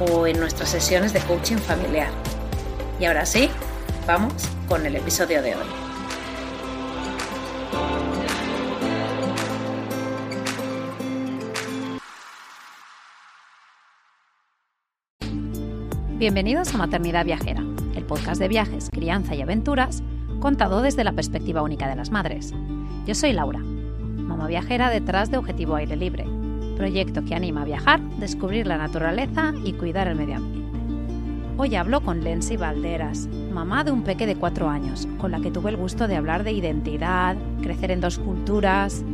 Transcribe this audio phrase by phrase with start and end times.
[0.00, 2.10] o en nuestras sesiones de coaching familiar.
[2.98, 3.50] Y ahora sí,
[4.06, 4.32] vamos
[4.68, 5.66] con el episodio de hoy.
[16.18, 17.62] Bienvenidos a Maternidad Viajera,
[17.94, 20.02] el podcast de viajes, crianza y aventuras
[20.38, 22.52] contado desde la perspectiva única de las madres.
[23.06, 26.39] Yo soy Laura, mamá viajera detrás de Objetivo Aire Libre
[26.80, 30.78] proyecto que anima a viajar, descubrir la naturaleza y cuidar el medio ambiente.
[31.58, 35.50] Hoy hablo con Lensi Valderas, mamá de un peque de cuatro años, con la que
[35.50, 39.04] tuve el gusto de hablar de identidad, crecer en dos culturas,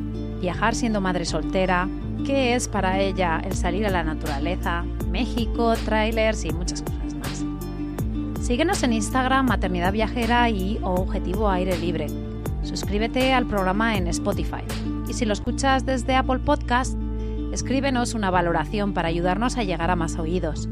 [0.40, 1.88] viajar siendo madre soltera,
[2.24, 7.44] qué es para ella el salir a la naturaleza, México, trailers y muchas cosas más.
[8.46, 12.06] Síguenos en Instagram Maternidad Viajera y Objetivo Aire Libre.
[12.62, 14.62] Suscríbete al programa en Spotify.
[15.08, 16.96] Y si lo escuchas desde Apple Podcast,
[17.56, 20.68] escríbenos una valoración para ayudarnos a llegar a más oídos.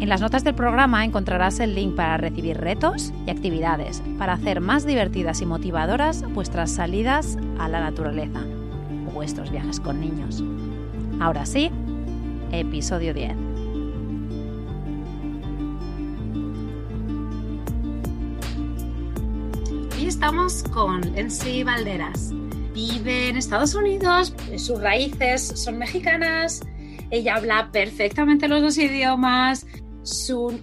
[0.00, 4.60] En las notas del programa encontrarás el link para recibir retos y actividades para hacer
[4.60, 8.42] más divertidas y motivadoras vuestras salidas a la naturaleza
[9.08, 10.44] o vuestros viajes con niños.
[11.20, 11.70] Ahora sí,
[12.52, 13.32] episodio 10.
[19.96, 22.34] Hoy estamos con Lensi Valderas,
[22.74, 26.60] vive en Estados Unidos, sus raíces son mexicanas,
[27.10, 29.66] ella habla perfectamente los dos idiomas,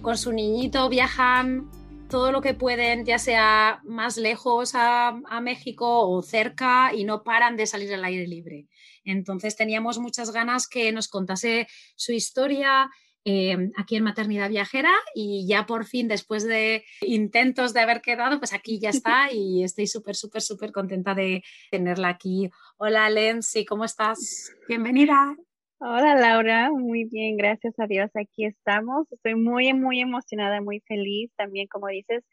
[0.02, 1.70] con su niñito viajan
[2.12, 7.56] todo lo que pueden, ya sea más lejos a, México o cerca, y no paran
[7.56, 8.68] de salir al aire libre.
[9.02, 12.90] Entonces teníamos muchas ganas que nos contase su historia,
[13.24, 18.38] Em, aquí en Maternidad Viajera y ya por fin, después de intentos de haber quedado,
[18.38, 22.50] pues aquí ya está y estoy súper, súper, súper contenta de tenerla aquí.
[22.78, 24.52] Hola Lenzi, ¿cómo estás?
[24.66, 25.36] Bienvenida.
[25.78, 29.10] Hola Laura, muy bien, gracias a Dios, aquí estamos.
[29.12, 31.30] Estoy muy, muy emocionada, muy feliz.
[31.36, 32.24] También, como dices,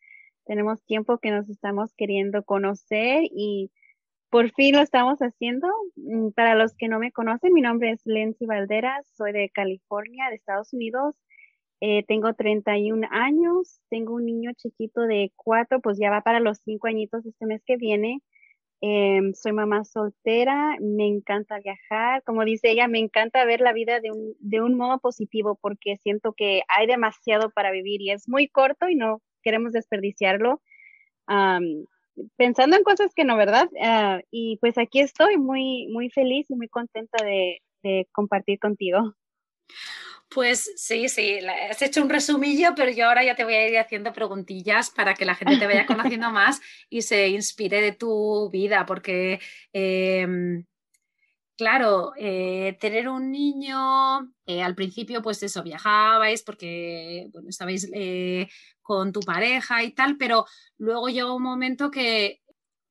[0.46, 3.70] tenemos tiempo que nos estamos queriendo conocer y
[4.30, 5.68] por fin lo estamos haciendo.
[5.96, 10.30] Mm, para los que no me conocen, mi nombre es Lenzi Valderas, soy de California,
[10.30, 11.16] de Estados Unidos.
[11.82, 16.60] Eh, tengo 31 años, tengo un niño chiquito de cuatro, pues ya va para los
[16.60, 18.22] cinco añitos este mes que viene.
[18.82, 24.00] Em, soy mamá soltera, me encanta viajar, como dice ella, me encanta ver la vida
[24.00, 28.30] de un, de un modo positivo porque siento que hay demasiado para vivir y es
[28.30, 30.62] muy corto y no queremos desperdiciarlo
[32.36, 33.70] pensando en cosas que no, ¿verdad?
[33.82, 37.62] Ah, y pues aquí estoy muy, muy feliz y muy contenta de,
[38.12, 39.16] compartir contigo.
[40.30, 43.78] Pues sí, sí, has hecho un resumillo, pero yo ahora ya te voy a ir
[43.78, 48.50] haciendo preguntillas para que la gente te vaya conociendo más y se inspire de tu
[48.52, 49.40] vida, porque
[49.72, 50.66] em,
[51.60, 58.48] claro, eh, tener un niño, eh, al principio pues eso, viajabais porque, bueno, estabais eh,
[58.90, 60.48] con tu pareja y tal, pero
[60.80, 62.42] luego llega un momento que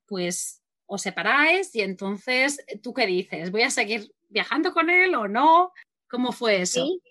[0.07, 3.51] pues os separáis y entonces, ¿tú qué dices?
[3.51, 5.73] ¿Voy a seguir viajando con él o no?
[6.09, 6.85] ¿Cómo fue eso?
[6.85, 7.01] Sí,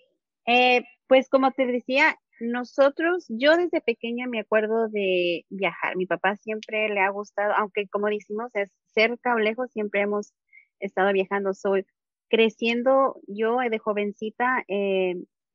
[1.05, 5.95] pues como te decía, nosotros, yo desde pequeña me acuerdo de viajar.
[5.95, 10.33] Mi papá siempre le ha gustado, aunque como decimos, es cerca o lejos, siempre hemos
[10.79, 11.53] estado viajando.
[11.53, 11.85] Soy
[12.27, 15.13] creciendo, yo de jovencita eh,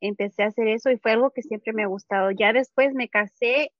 [0.09, 2.31] empecé a hacer eso y fue algo que siempre me ha gustado.
[2.31, 3.73] Ya después me casé,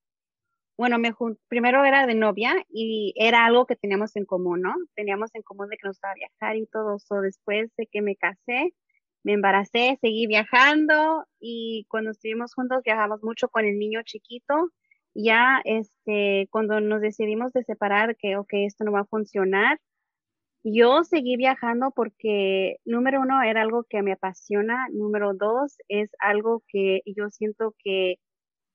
[0.77, 1.13] bueno, me
[1.47, 4.73] primero era de novia y era algo que teníamos en común, ¿no?
[4.95, 7.21] Teníamos en común de que nos gustaba viajar y todo eso.
[7.21, 8.73] Después de que me casé,
[9.23, 14.71] me embaracé, seguí viajando y cuando estuvimos juntos viajamos mucho con el niño chiquito.
[15.15, 19.79] Ya, este, cuando nos decidimos de separar, que, ok, esto no va a funcionar,
[20.65, 24.87] yo seguí viajando porque, número uno, era algo que me apasiona.
[24.91, 28.15] Número dos, es algo que yo siento que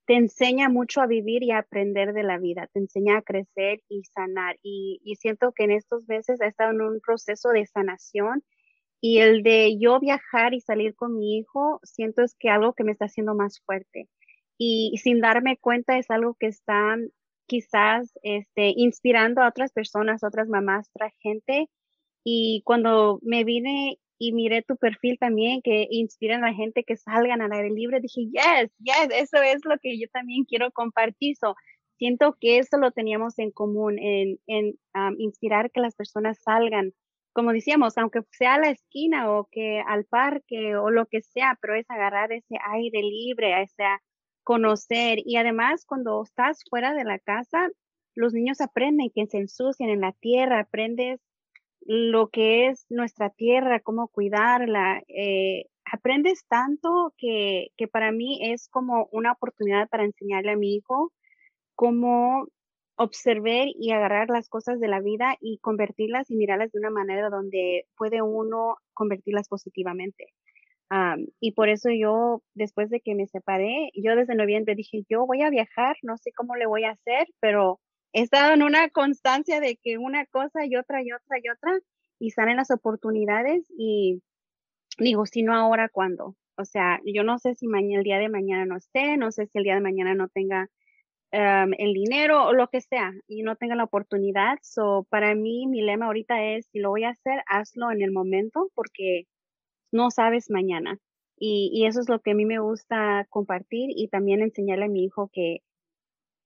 [0.07, 3.81] te enseña mucho a vivir y a aprender de la vida, te enseña a crecer
[3.89, 4.57] y sanar.
[4.63, 8.45] Y, y siento que en estos meses he estado en un proceso de sanación
[9.01, 12.85] y el de yo viajar y salir con mi hijo, siento es que algo que
[12.85, 14.09] me está haciendo más fuerte.
[14.59, 16.97] Y sin darme cuenta es algo que está
[17.51, 21.69] quizás este, inspirando a otras personas, otras mamás, otra gente
[22.23, 26.97] y cuando me vine y miré tu perfil también, que inspiran a la gente que
[26.97, 31.37] salgan al aire libre, dije, yes, yes, eso es lo que yo también quiero compartir.
[31.99, 34.79] Siento que eso lo teníamos en común, en, en
[35.19, 36.93] inspirar que las personas salgan,
[37.33, 41.59] como decíamos, aunque sea a la esquina o que al parque o lo que sea,
[41.61, 43.85] pero es agarrar ese aire libre, ese
[44.51, 45.21] conocer.
[45.25, 47.69] Y además, cuando estás fuera de la casa,
[48.17, 51.21] los niños aprenden que se ensucian en la tierra, aprendes
[51.83, 55.03] lo que es nuestra tierra, cómo cuidarla.
[55.07, 60.75] Eh, aprendes tanto que, que para mí es como una oportunidad para enseñarle a mi
[60.75, 61.13] hijo
[61.77, 62.49] cómo
[62.97, 67.31] observar y agarrar las cosas de la vida y convertirlas y mirarlas de una manera
[67.31, 70.35] donde puede uno convertirlas positivamente.
[71.41, 75.43] Y por eso yo, después de que me separé, yo desde noviembre dije, yo voy
[75.43, 77.81] a viajar, no sé cómo le voy a hacer, pero
[78.13, 81.79] he estado en una constancia de que una cosa y otra y otra y otra
[82.19, 84.23] y salen las oportunidades y
[84.99, 86.37] digo, si no ahora, ¿cuándo?
[86.57, 89.47] O sea, yo no sé si mañana, el día de mañana no esté, no sé
[89.47, 90.69] si el día de mañana no tenga
[91.33, 94.59] el dinero o lo que sea y no tenga la oportunidad.
[94.63, 98.11] So, para mí, mi lema ahorita es, si lo voy a hacer, hazlo en el
[98.11, 99.27] momento porque
[99.93, 100.99] no sabes mañana.
[101.37, 104.89] Y, y eso es lo que a mí me gusta compartir y también enseñarle a
[104.89, 105.63] mi hijo que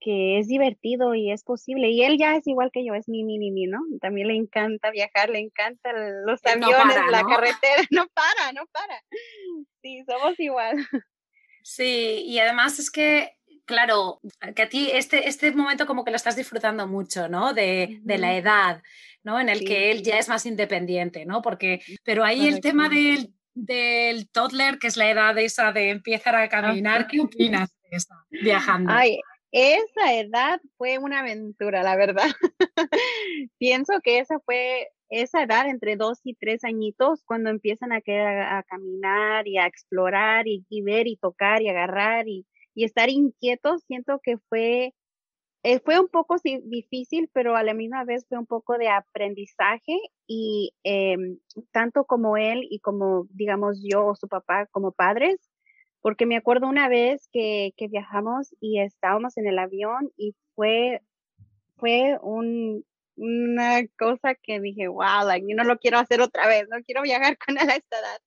[0.05, 1.89] que es divertido y es posible.
[1.89, 3.79] Y él ya es igual que yo, es mi, mi, mi, ¿no?
[3.99, 5.95] También le encanta viajar, le encantan
[6.25, 9.03] los aviones, la carretera, no para, no para.
[9.81, 10.77] Sí, somos igual.
[11.63, 14.21] Sí, y además es que, claro,
[14.55, 17.53] que a ti este, este momento como que lo estás disfrutando mucho, ¿no?
[17.53, 18.81] De, de la edad,
[19.23, 19.39] ¿no?
[19.39, 21.41] En el que él ya es más independiente, ¿no?
[21.41, 26.35] Porque, pero ahí el tema del, del toddler, que es la edad esa de empezar
[26.35, 28.91] a caminar, ¿qué opinas de eso, viajando?
[28.93, 29.19] Ay,
[29.51, 32.27] esa edad fue una aventura, la verdad.
[33.57, 38.63] Pienso que esa fue esa edad entre dos y tres añitos cuando empiezan a, a,
[38.63, 42.45] caminar y a explorar y, ver y tocar y agarrar y,
[42.83, 43.83] estar inquietos.
[43.87, 44.93] Siento que fue,
[45.63, 49.97] eh, fue un poco difícil, pero a la misma vez fue un poco de aprendizaje
[50.27, 51.39] y em,
[51.71, 55.37] tanto como él y como, digamos, yo o su papá como padres,
[56.01, 61.01] porque me acuerdo una vez que, que viajamos y estábamos en el avión y fue,
[61.77, 62.85] fue un,
[63.17, 67.01] una cosa que dije, wow, like, yo no lo quiero hacer otra vez, no quiero
[67.01, 68.21] viajar con él a esta edad.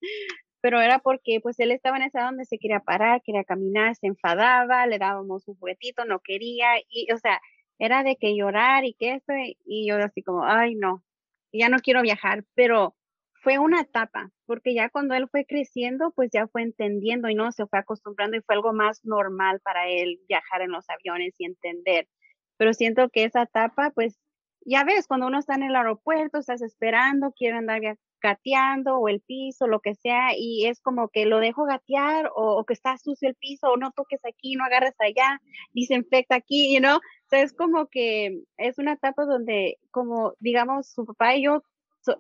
[0.61, 4.09] Pero era porque pues él estaba en esa donde se quería parar, quería caminar, se
[4.09, 7.41] enfadaba, le dábamos un juguetito, no quería, y o sea,
[7.79, 9.33] era de que llorar y que esto,
[9.65, 11.05] y yo así como, ay no,
[11.53, 12.97] ya no quiero viajar, pero
[13.43, 17.53] fue una etapa, porque ya cuando él fue creciendo, pues ya fue entendiendo y no
[17.53, 21.47] se fue acostumbrando y fue algo más normal para él viajar en los aviones y
[21.47, 22.09] entender.
[22.57, 24.19] Pero siento que esa etapa, pues
[24.67, 27.81] ya ves, cuando uno está en el aeropuerto, estás esperando, quiere andar
[28.21, 32.65] gateando o el piso, lo que sea, y es como que lo dejo gatear o,
[32.65, 35.41] que está sucio el piso o no toques aquí, no agarres allá,
[35.73, 36.97] desinfecta aquí, you know.
[36.97, 41.63] O es como que es una etapa donde, como digamos, su papá y yo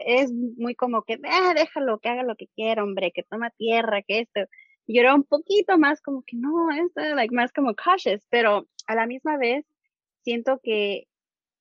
[0.01, 4.03] es muy como que, ah, déjalo, que haga lo que quiera, hombre, que toma tierra,
[4.03, 4.41] que esto.
[4.87, 8.95] Yo era un poquito más como que no, esto, like, más como cautious, pero a
[8.95, 9.67] la misma vez
[10.23, 11.08] siento que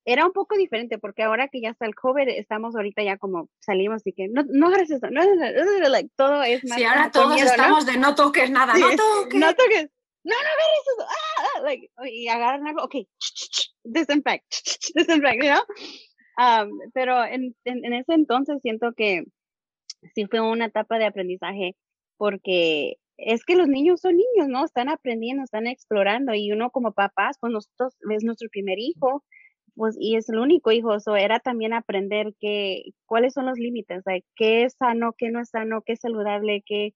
[0.08, 3.50] era un poco diferente porque ahora que ya está el COVID, estamos ahorita ya como
[3.60, 5.22] salimos y que no, no hagas eso, no,
[5.90, 6.78] like, todo es más.
[6.78, 9.40] Sí, ahora todos estamos de no toques nada, no toques.
[9.40, 9.90] No toques.
[10.24, 11.08] No, no agarres eso.
[11.40, 12.96] Ah, ah like, y agarran algo, ok,
[13.84, 14.46] disinfect,
[14.96, 15.62] disinfect, you know?
[16.94, 19.26] pero en, en, ese entonces siento que
[20.16, 21.76] sí fue una etapa de aprendizaje
[22.16, 24.64] porque es que los niños son niños, ¿no?
[24.64, 29.24] Están aprendiendo, están explorando y uno como papás, pues nosotros es nuestro primer hijo,
[29.78, 34.04] pues y es el único hijo, eso era también aprender que cuáles son los límites,
[34.36, 36.94] qué es sano, qué no es sano, qué es saludable, qué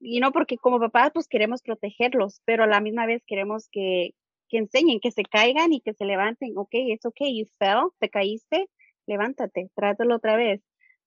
[0.00, 4.12] y no porque como papás pues queremos protegerlos, pero a la misma vez queremos que
[4.50, 6.58] que enseñen, que se caigan y que se levanten.
[6.58, 8.68] Ok, es ok, you fell, te caíste,
[9.06, 10.60] levántate, trátalo otra vez.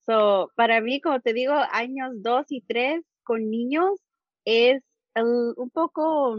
[0.06, 4.00] So, para mí, como te digo, años dos y tres con niños
[4.46, 4.84] es
[5.16, 6.38] un poco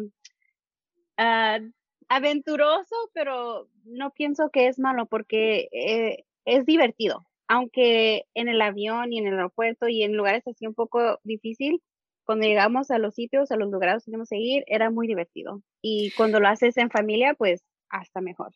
[1.16, 1.60] ah,
[2.08, 7.26] aventuroso, pero no pienso que es malo porque eh, es divertido.
[7.46, 11.82] aunque en el avión y en el aeropuerto y en lugares así un poco difícil,
[12.24, 15.62] cuando llegamos a los sitios, a los lugares que teníamos que ir, era muy divertido.
[15.82, 18.54] Y cuando lo haces en familia, pues hasta mejor.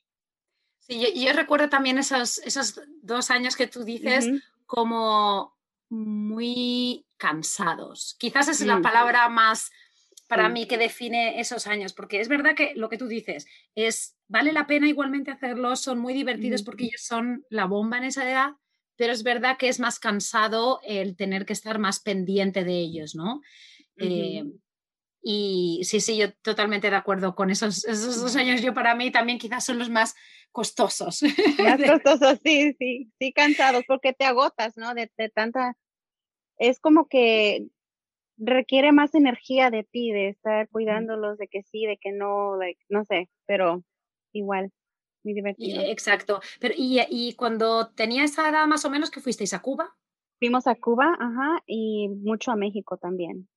[0.78, 4.26] Sí, yo, recuerdo también esos, esos dos años que tú dices
[4.64, 5.54] como
[5.90, 8.16] muy cansados.
[8.18, 9.70] Quizás es la palabra más
[10.28, 14.16] para mí que define esos años, porque es verdad que lo que tú dices es,
[14.28, 18.30] vale la pena igualmente hacerlos, son muy divertidos porque ellos son la bomba en esa
[18.30, 18.50] edad,
[18.96, 23.14] pero es verdad que es más cansado el tener que estar más pendiente de ellos,
[23.14, 23.40] ¿no?
[23.96, 24.44] Eh,
[25.22, 28.62] y sí, sí, yo totalmente de acuerdo con esos, esos dos años.
[28.62, 30.14] Yo para mí también quizás son los más
[30.52, 31.20] costosos.
[31.58, 34.94] Más costosos, sí, sí, sí, cansados, porque te agotas, ¿no?
[34.94, 35.76] De, tanta...
[36.56, 37.66] Es como que
[38.38, 42.52] requiere más energía de ti, de estar cuidándolos, de que sí, de que no,
[42.88, 43.82] no sé, pero
[44.32, 44.70] igual
[45.24, 45.82] muy divertido.
[45.82, 46.40] Exacto.
[46.60, 49.94] Pero, y, y cuando tenía esa edad más o menos que fuisteis a Cuba?
[50.38, 53.48] Fuimos a Cuba, ajá, y mucho a México también.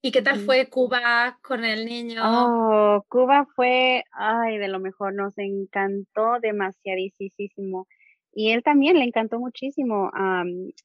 [0.00, 2.22] ¿Y qué tal fue Cuba con el niño?
[2.24, 7.88] Oh, Cuba fue, ay, de lo mejor, nos encantó demasiadísimo.
[8.40, 10.12] Y él también le encantó muchísimo,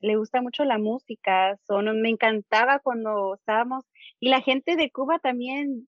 [0.02, 3.86] le gusta mucho la música, son me encantaba cuando estábamos,
[4.20, 5.88] y la gente de Cuba también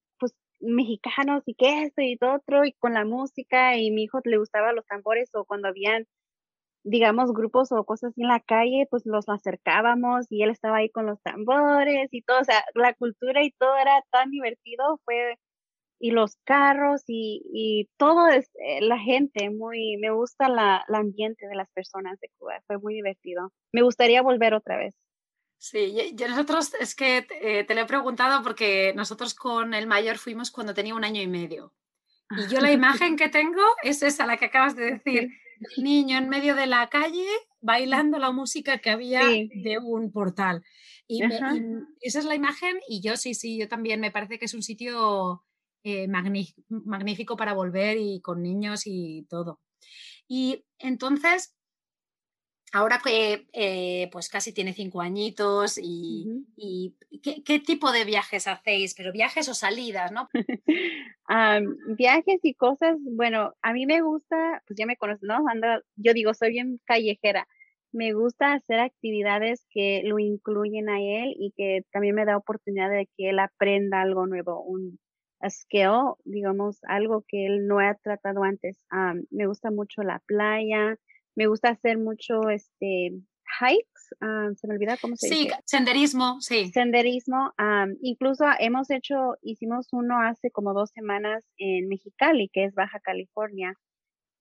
[0.59, 4.37] mexicanos y que esto y todo otro y con la música y mi hijo le
[4.37, 6.05] gustaba los tambores o cuando habían
[6.83, 11.07] digamos grupos o cosas en la calle pues los acercábamos y él estaba ahí con
[11.07, 15.37] los tambores y todo, o sea, la cultura y todo era tan divertido, fue
[15.99, 20.95] y los carros y, y todo es eh, la gente muy me gusta la, el
[20.95, 23.51] ambiente de las personas de Cuba, fue muy divertido.
[23.71, 24.95] Me gustaría volver otra vez.
[25.57, 30.17] Sí, yo, nosotros es que eh, te lo he preguntado porque nosotros con el mayor
[30.17, 31.73] fuimos cuando tenía un año y medio.
[32.37, 36.17] Y yo la imagen que tengo es esa, la que acabas de decir, el niño
[36.17, 37.25] en medio de la calle
[37.61, 40.63] bailando la música que había de un portal.
[41.07, 41.23] Y,
[42.01, 44.63] esa es la imagen y yo sí, sí, yo también me parece que es un
[44.63, 45.44] sitio
[45.87, 49.59] eh, magnífico para volver y con niños y todo.
[50.27, 51.55] Y entonces,
[52.73, 56.43] ahora que eh, pues casi tiene cinco añitos y,
[57.21, 58.95] ¿qué, tipo de viajes hacéis?
[58.95, 60.27] Pero viajes o salidas, ¿no?
[61.99, 65.37] viajes y cosas, bueno, a mí me gusta, pues ya me conoces, ¿no?
[65.97, 67.47] yo digo, soy bien callejera.
[67.91, 72.89] Me gusta hacer actividades que lo incluyen a él y que también me da oportunidad
[72.89, 74.99] de que él aprenda algo nuevo, un
[75.49, 78.77] skill, digamos, algo que él no ha tratado antes.
[79.31, 80.97] me gusta mucho la playa,
[81.35, 83.13] me gusta hacer mucho este
[83.59, 85.41] hikes, ah, se me olvida cómo se dice.
[85.43, 86.71] Sí, senderismo, sí.
[86.71, 87.53] Senderismo,
[88.01, 93.73] incluso hemos hecho, hicimos uno hace como dos semanas en Mexicali, que es Baja California,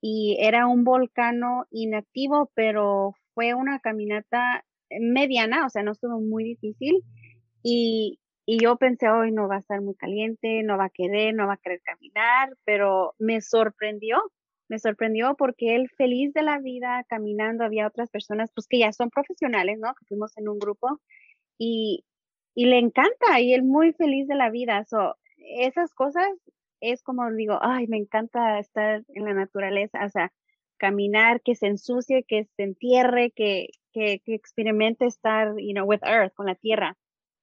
[0.01, 4.65] y era un volcano inactivo, pero fue una caminata
[5.01, 7.03] mediana, o sea, no estuvo muy difícil,
[7.63, 11.35] y, y yo pensé, hoy no va a estar muy caliente, no va a querer,
[11.35, 14.23] no va a querer caminar, pero me sorprendió
[14.69, 18.93] me sorprendió porque él feliz de la vida caminando, había otras personas pues que ya
[18.93, 19.95] son profesionales, ¿no?
[19.95, 21.01] Que fuimos en un grupo
[21.59, 22.05] y,
[22.55, 24.85] y le encanta y él muy feliz de la vida.
[24.85, 26.27] So, esas cosas
[26.81, 30.33] es como digo, ay, me encanta estar en la naturaleza, o sea,
[30.79, 36.01] caminar, que se ensucie, que se entierre, que, que, que experimente estar, you know, with
[36.03, 36.97] earth, con la tierra.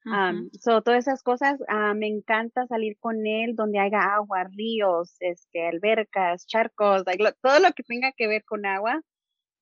[0.05, 5.15] Um, so, todas esas cosas, uh, me encanta salir con él donde haya agua, ríos,
[5.19, 7.03] este, albercas, charcos,
[7.41, 9.01] todo lo que tenga que ver con agua.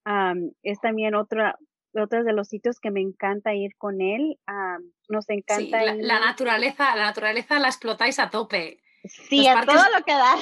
[0.05, 1.53] Um, es también otro,
[1.93, 4.39] otro de los sitios que me encanta ir con él.
[4.47, 5.93] Um, nos encanta.
[5.93, 8.81] Sí, la, naturaleza, la naturaleza la explotáis a tope.
[9.03, 10.35] Sí, a todo lo que da.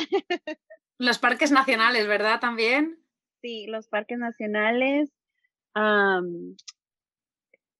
[0.99, 2.39] los parques nacionales, ¿verdad?
[2.39, 2.99] También.
[3.41, 5.11] Sí, los parques nacionales.
[5.75, 6.55] Um,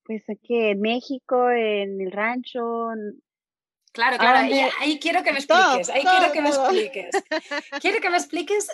[0.07, 2.87] pues aquí en México, en el rancho.
[3.91, 4.47] Claro, claro,
[4.79, 7.09] ahí, quiero que me expliques, ahí quiero que me expliques.
[7.81, 8.69] quiero que me expliques,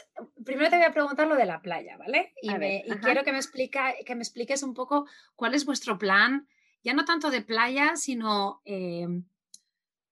[0.45, 2.33] primero te voy a preguntar lo de la playa, ¿vale?
[2.41, 6.47] Y, quiero que me, explica, que me expliques un poco cuál es vuestro plan,
[6.83, 9.07] ya no tanto de playa, sino eh,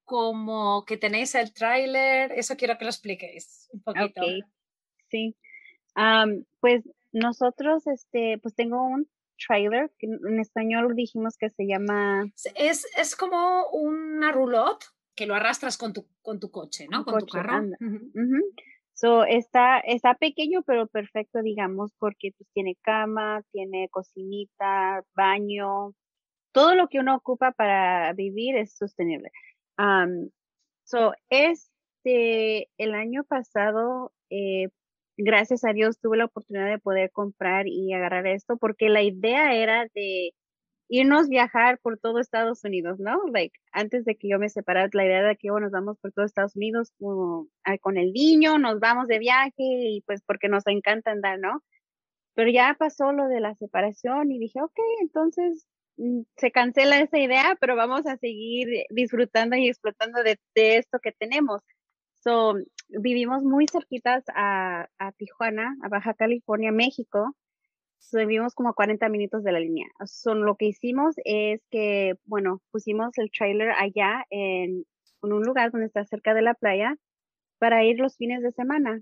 [0.05, 4.21] como que tenéis el tráiler, eso quiero que lo expliquéis un poquito.
[5.09, 5.35] Sí,
[6.61, 9.09] pues nosotros, este, pues tengo un
[9.45, 12.25] trailer, que en español dijimos que se llama...
[12.55, 17.03] Es, es como una roulotte que lo arrastras con tu, con tu coche, ¿no?
[17.03, 17.63] Con tu carro.
[18.93, 25.93] So, está, está pequeño, pero perfecto, digamos, porque pues, tiene cama, tiene cocinita, baño,
[26.51, 29.31] todo lo que uno ocupa para vivir es sostenible.
[29.77, 30.29] Um,
[30.83, 34.69] so, este, el año pasado eh,
[35.17, 39.53] gracias a Dios tuve la oportunidad de poder comprar y agarrar esto porque la idea
[39.55, 40.33] era de
[40.91, 43.21] irnos viajar por todo Estados Unidos, ¿no?
[43.31, 46.11] Like, antes de que yo me separara, la idea de que bueno, nos vamos por
[46.11, 46.91] todo Estados Unidos
[47.63, 51.63] ah, con el niño, nos vamos de viaje y pues porque nos encanta andar, ¿no?
[52.35, 55.65] Pero ya pasó lo de la separación y dije, ok, entonces
[55.97, 61.13] mm, se cancela esa idea, pero vamos a seguir disfrutando y explotando de esto que
[61.13, 61.61] tenemos.
[62.23, 62.55] So,
[62.89, 67.35] vivimos muy cerquitas a, a, Tijuana, a Baja California, México.
[67.99, 69.87] So, vivimos como a 40 minutos de la línea.
[70.05, 74.85] So, lo que hicimos es que, bueno, pusimos el trailer allá en,
[75.23, 76.95] en un lugar donde está cerca de la playa
[77.59, 79.01] para ir los fines de semana.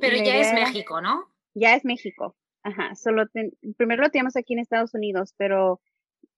[0.00, 1.24] Pero ya es México, ¿no?
[1.54, 2.36] Ya es México.
[2.62, 2.94] Ajá.
[2.94, 3.26] Solo
[3.76, 5.80] primero lo tenemos aquí en Estados Unidos, pero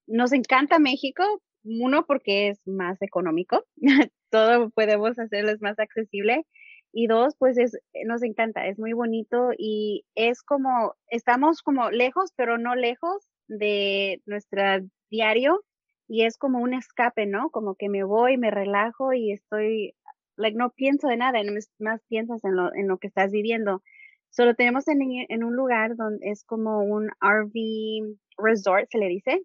[0.07, 1.23] nos encanta México,
[1.63, 3.63] uno porque es más económico,
[4.29, 6.45] todo podemos hacerles más accesible.
[6.91, 11.91] Y dos, pues es, eh, nos encanta, es muy bonito y es como, estamos como
[11.91, 14.63] lejos, pero no lejos de nuestro
[15.11, 15.63] diario
[16.07, 17.51] y es como un escape, ¿no?
[17.51, 19.93] Como que me voy, me relajo y estoy,
[20.35, 21.39] like, no pienso de nada,
[21.77, 23.83] más piensas en lo, en lo que estás viviendo.
[24.31, 29.43] Solo tenemos en, en un lugar donde es como un RV resort, se le dice,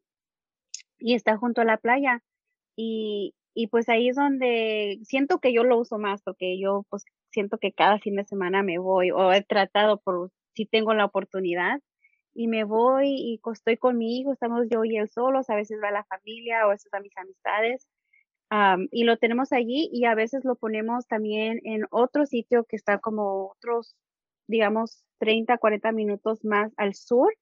[0.99, 2.23] y está junto a la playa.
[2.77, 7.05] Y, y pues ahí es donde siento que yo lo uso más porque yo pues
[7.31, 11.05] siento que cada fin de semana me voy o he tratado por si tengo la
[11.05, 11.81] oportunidad
[12.35, 15.79] y me voy y estoy con mi hijo, estamos yo y él solos, a veces
[15.83, 17.89] va la familia o a veces a mis amistades
[18.91, 22.99] y lo tenemos allí y a veces lo ponemos también en otro sitio que está
[22.99, 23.97] como otros,
[24.47, 27.35] digamos, 30, 40 minutos más al sur,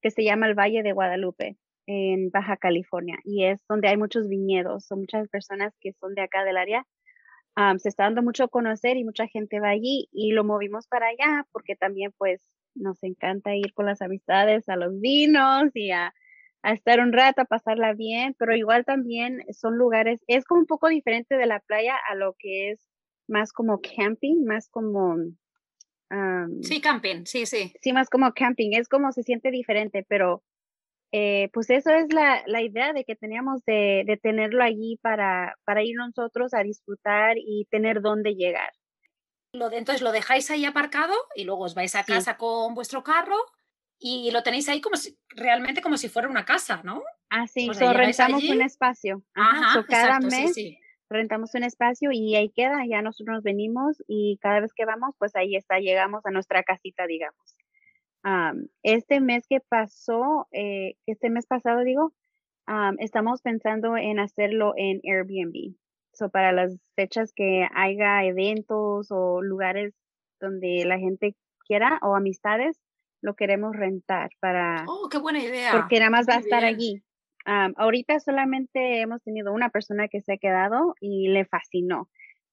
[0.00, 1.56] que se llama el Valle de Guadalupe
[1.92, 6.22] en Baja California y es donde hay muchos viñedos, son muchas personas que son de
[6.22, 6.86] acá del área.
[7.78, 11.08] se está dando mucho a conocer y mucha gente va allí y lo movimos para
[11.08, 12.42] allá porque también pues
[12.76, 16.14] nos encanta ir con las amistades a los vinos y a,
[16.62, 20.66] a estar un rato, a pasarla bien, pero igual también son lugares, es como un
[20.66, 22.88] poco diferente de la playa a lo que es
[23.26, 25.16] más como camping, más como...
[26.62, 27.72] sí, camping, sí, sí.
[27.82, 30.44] Sí, más como camping, es como se siente diferente, pero
[31.12, 35.56] eh, pues eso es la, la, idea de que teníamos de, de tenerlo allí para,
[35.64, 38.70] para, ir nosotros a disfrutar y tener dónde llegar.
[39.52, 43.36] Entonces lo dejáis ahí aparcado y luego os vais a casa con vuestro carro
[43.98, 47.02] y lo tenéis ahí como si, realmente como si fuera una casa, ¿no?
[47.28, 49.22] Ah, so rentamos un espacio.
[49.34, 50.54] Ajá, cada mes
[51.08, 55.16] rentamos un espacio y ahí queda, ya nosotros nos venimos y cada vez que vamos,
[55.18, 57.56] pues ahí está, llegamos a nuestra casita, digamos
[58.82, 62.12] este mes que pasó, eh, este mes pasado digo,
[62.98, 65.74] estamos pensando en hacerlo en Airbnb.
[66.12, 69.94] So, para las fechas que haya eventos o lugares
[70.40, 72.80] donde la gente quiera o amistades,
[73.22, 74.84] lo queremos rentar para...
[74.88, 75.72] Oh, qué buena idea.
[75.72, 77.02] Porque nada más va a estar allí.
[77.44, 82.08] ahorita solamente hemos tenido una persona que se ha quedado y le fascinó.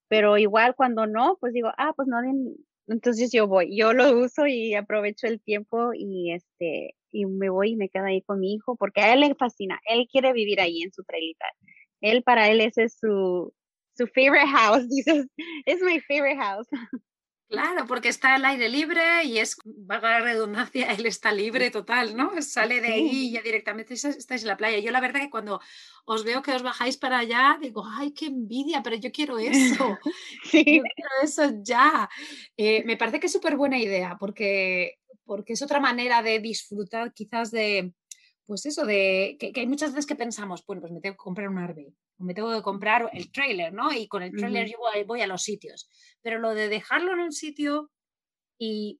[0.07, 2.17] Pero igual cuando no, pues digo, ah, pues no,
[2.87, 7.71] entonces yo voy, yo lo uso y aprovecho el tiempo y este y me voy
[7.71, 10.61] y me quedo ahí con mi hijo porque a él le fascina, él quiere vivir
[10.61, 11.45] ahí en su trailita.
[12.01, 13.53] Él para él ese es su
[13.97, 15.27] su favorite house, dices,
[15.65, 16.67] es my favorite house.
[17.49, 22.17] Claro, porque está al aire libre y es, vaga la redundancia, él está libre total,
[22.17, 22.41] ¿no?
[22.41, 24.79] Sale de ahí y ya directamente estáis en la playa.
[24.79, 25.61] Yo la verdad que cuando
[26.05, 29.97] os veo que os bajáis para allá, digo, ay, qué envidia, pero yo quiero eso.
[30.43, 30.59] sí.
[30.65, 32.09] Yo quiero eso ya.
[32.57, 37.13] Eh, me parece que es súper buena idea porque, porque es otra manera de disfrutar
[37.13, 37.93] quizás de,
[38.45, 41.47] pues eso, de que, hay muchas veces que pensamos, bueno, pues me tengo que comprar
[41.47, 43.91] un o me tengo que comprar el trailer, ¿no?
[43.91, 45.89] Y con el trailer yo voy, a los sitios.
[46.21, 47.91] Pero lo de dejarlo en un sitio
[48.57, 48.99] y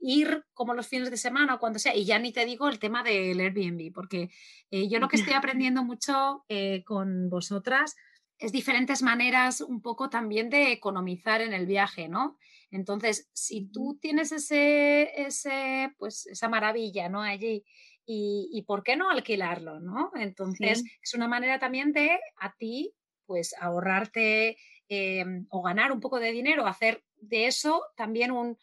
[0.00, 2.78] ir como los fines de semana o cuando sea, y ya ni te digo el
[2.78, 4.30] tema del Airbnb, porque
[4.70, 7.94] eh, yo lo que estoy aprendiendo mucho eh, con vosotras
[8.38, 12.36] es diferentes maneras un poco también de economizar en el viaje, ¿no?
[12.70, 17.22] Entonces, si tú tienes ese, ese, pues esa maravilla, ¿no?
[17.22, 17.64] Allí
[18.06, 20.10] y, por qué no alquilarlo, ¿no?
[20.14, 22.92] Entonces, es una manera también de a ti,
[23.26, 28.58] pues, ahorrarte em, o ganar un poco de dinero, hacer de eso también un,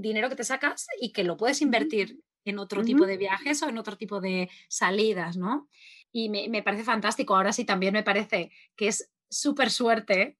[0.00, 3.68] dinero que te sacas y que lo puedes invertir en otro tipo de viajes o
[3.68, 5.68] en otro tipo de salidas, ¿no?
[6.10, 7.36] Y me, me parece fantástico.
[7.36, 10.38] Ahora sí, también me parece que es súper suerte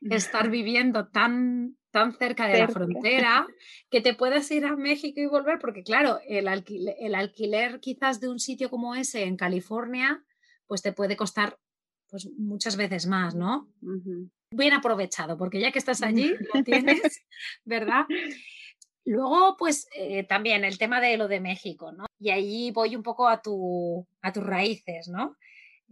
[0.00, 3.46] estar viviendo tan tan cerca de la frontera
[3.90, 8.20] que te puedes ir a México y volver, porque claro, el alquiler, el alquiler quizás
[8.20, 10.22] de un sitio como ese en California,
[10.66, 11.58] pues te puede costar
[12.10, 13.72] pues muchas veces más, ¿no?
[14.50, 17.24] Bien aprovechado, porque ya que estás allí, lo tienes,
[17.64, 18.04] ¿verdad?
[19.06, 22.04] Luego, pues eh, también el tema de lo de México, ¿no?
[22.20, 25.34] Y allí voy un poco a, tu, a tus raíces, ¿no?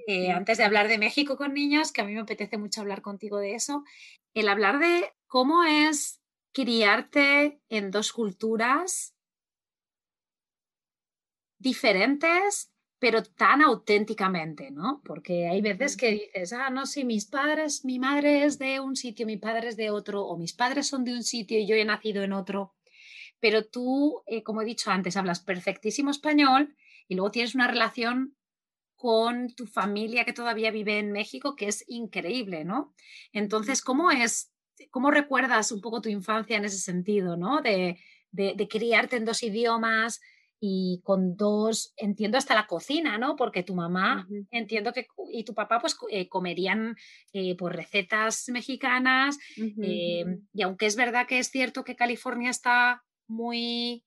[0.07, 3.01] Eh, antes de hablar de México con niños, que a mí me apetece mucho hablar
[3.03, 3.85] contigo de eso,
[4.35, 6.21] el hablar de cómo es
[6.53, 9.15] criarte en dos culturas
[11.59, 15.03] diferentes, pero tan auténticamente, ¿no?
[15.05, 18.97] Porque hay veces que dices, ah, no, sí, mis padres, mi madre es de un
[18.97, 21.75] sitio, mi padre es de otro, o mis padres son de un sitio y yo
[21.77, 22.75] he nacido en otro.
[23.41, 26.77] Pero tú, eh, como he dicho antes, hablas perfectísimo español
[27.09, 28.37] y luego tienes una relación
[29.05, 32.95] con tu familia que todavía vive en México, que es increíble, ¿no?
[33.35, 34.51] Entonces, ¿cómo es,
[34.91, 37.61] cómo recuerdas un poco tu infancia en ese sentido, ¿no?
[37.61, 37.99] De,
[38.31, 40.23] de, criarte en dos idiomas
[40.59, 43.37] y con dos, entiendo hasta la cocina, ¿no?
[43.37, 46.97] Porque tu mamá, entiendo que, y tu papá, pues eh, comerían
[47.35, 49.37] eh, pues, recetas mexicanas.
[49.59, 54.03] Em, y aunque es verdad que es cierto que California está muy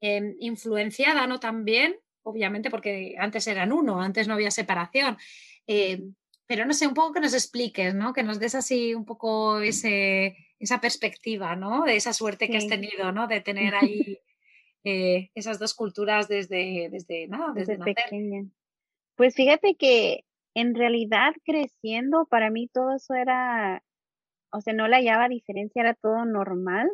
[0.00, 1.40] em, influenciada, ¿no?
[1.40, 5.16] También obviamente porque antes eran uno, antes no había separación.
[5.66, 6.02] Eh,
[6.46, 8.12] pero no sé, un poco que nos expliques, ¿no?
[8.12, 11.84] Que nos des así un poco ese, esa perspectiva, ¿no?
[11.84, 13.28] De esa suerte que has tenido, ¿no?
[13.28, 14.18] De tener ahí
[14.84, 18.46] eh, esas dos culturas desde, desde nada, desde, pequeña.
[19.14, 23.84] Pues fíjate que en realidad creciendo, para mí todo eso era,
[24.50, 26.90] o sea, no la hallaba diferencia, era todo normal.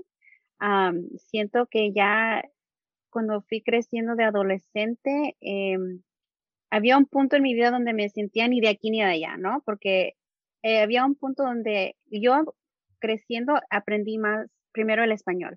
[1.17, 2.43] siento que ya
[3.17, 6.03] cuando fui creciendo de adolescente, em,
[6.71, 9.39] había un punto en mi vida donde me sentía ni de aquí ni de allá,
[9.39, 9.63] ¿no?
[9.65, 10.13] Porque
[10.63, 12.45] eh, había un punto donde yo
[12.99, 15.57] creciendo aprendí más primero el español.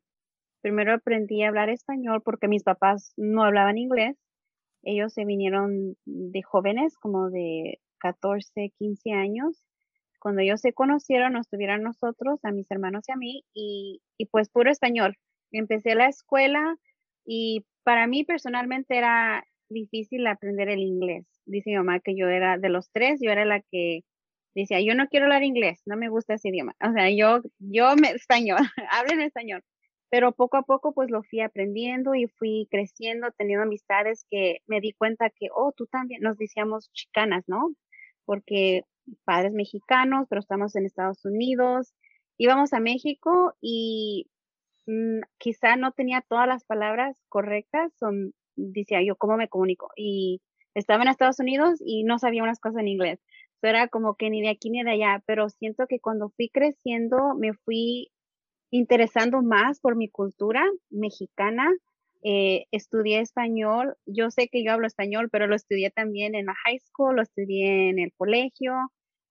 [0.61, 4.15] Primero aprendí a hablar español porque mis papás no hablaban inglés.
[4.81, 9.65] Ellos se vinieron de jóvenes, como de 14, 15 años.
[10.21, 14.27] Cuando ellos se conocieron, nos tuvieron nosotros, a mis hermanos y a mí, y, y
[14.27, 15.17] pues puro español.
[15.51, 16.77] Empecé la escuela,
[17.31, 21.27] y para mí personalmente era difícil aprender el inglés.
[21.45, 24.01] Dice mi mamá que yo era de los tres, yo era la que
[24.55, 26.75] decía, yo no quiero hablar inglés, no me gusta ese idioma.
[26.81, 29.63] O sea, yo, yo me, español, hablo en español.
[30.09, 34.81] Pero poco a poco pues lo fui aprendiendo y fui creciendo, teniendo amistades que me
[34.81, 37.75] di cuenta que, oh, tú también, nos decíamos chicanas, ¿no?
[38.25, 38.85] Porque
[39.23, 41.93] padres mexicanos, pero estamos en Estados Unidos.
[42.39, 44.31] Íbamos a México y
[44.85, 49.89] Mm, quizá no tenía todas las palabras correctas, son, decía yo, ¿cómo me comunico?
[49.95, 50.41] Y
[50.73, 53.19] estaba en Estados Unidos y no sabía unas cosas en inglés.
[53.61, 57.35] era como que ni de aquí ni de allá, pero siento que cuando fui creciendo
[57.37, 58.11] me fui
[58.71, 61.69] interesando más por mi cultura mexicana.
[62.21, 63.95] Eh, estudié español.
[64.05, 67.21] Yo sé que yo hablo español, pero lo estudié también en la high school, lo
[67.21, 68.73] estudié en el colegio.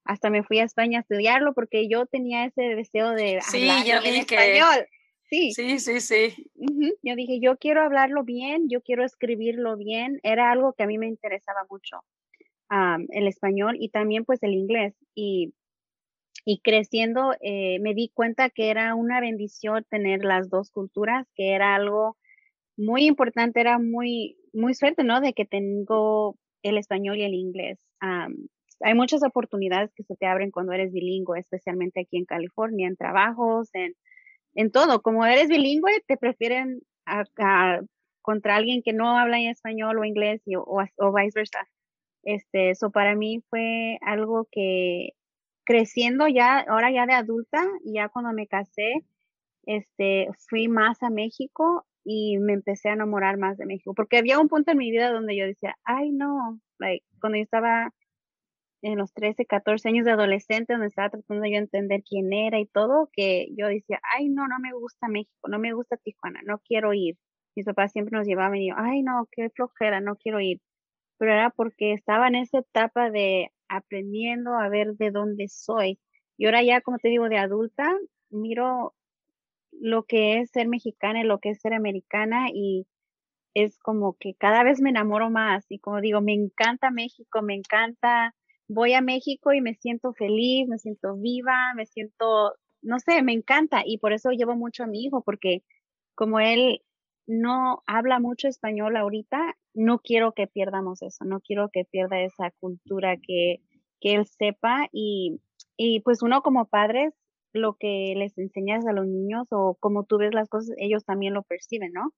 [0.05, 4.15] Hasta me fui a España a estudiarlo porque yo tenía ese deseo de hablar en
[4.15, 4.87] español.
[5.29, 5.53] Sí.
[5.53, 6.51] Sí, sí, sí.
[7.03, 10.21] Yo dije, yo quiero hablarlo bien, yo quiero escribirlo bien.
[10.23, 11.99] Era algo que a mí me interesaba mucho,
[13.11, 14.95] el español y también pues el inglés.
[15.15, 15.53] Y,
[16.45, 21.53] y creciendo eh, me di cuenta que era una bendición tener las dos culturas, que
[21.53, 22.17] era algo
[22.79, 25.21] muy importante, era muy, muy suerte, ¿no?
[25.21, 27.79] De que tengo el español y el inglés.
[28.01, 32.97] hay muchas oportunidades que se te abren cuando eres bilingüe, especialmente aquí en California, en
[32.97, 33.95] trabajos, en
[34.59, 35.03] en todo.
[35.03, 36.81] Como eres bilingüe, te prefieren
[38.23, 41.61] contra alguien que no habla en español o inglés o, o, viceversa.
[42.25, 45.11] Este, eso para mí fue algo que
[45.65, 49.05] creciendo ya, ahora ya de adulta, ya cuando me casé,
[49.65, 54.41] este, fui más a México y me empecé a enamorar más de México, porque había
[54.41, 57.93] un punto en mi vida donde yo decía, ay no, like, cuando yo estaba
[58.83, 62.59] en los 13, 14 años de adolescente, donde estaba tratando yo de entender quién era
[62.61, 66.41] y todo, que yo decía, ay, no, no me gusta México, no me gusta Tijuana,
[66.45, 67.17] no quiero ir.
[67.57, 70.61] Mis papás siempre nos llevaban y yo, ay, no, qué flojera, no quiero ir.
[71.19, 75.99] Pero era porque estaba en esa etapa de aprendiendo a ver de dónde soy.
[76.37, 77.97] Y ahora ya, como te digo, de adulta,
[78.31, 78.95] miro
[79.73, 82.87] lo que es ser mexicana y lo que es ser americana y
[83.55, 87.55] es como que cada vez me enamoro más y como digo, me encanta México, me
[87.55, 88.35] encanta
[88.69, 92.53] voy a México y me siento feliz, me siento viva, me siento,
[92.83, 95.63] no sé, me encanta y por eso llevo mucho a mi hijo, porque
[96.15, 96.83] como él
[97.27, 102.51] no habla mucho español ahorita, no quiero que pierdamos eso, no quiero que pierda esa
[102.61, 103.61] cultura que,
[104.01, 105.41] que él sepa y,
[105.77, 107.15] y pues uno como padres,
[107.53, 111.35] lo que les enseñas a los niños o como tú ves las cosas, ellos también
[111.35, 112.13] lo perciben, ¿no?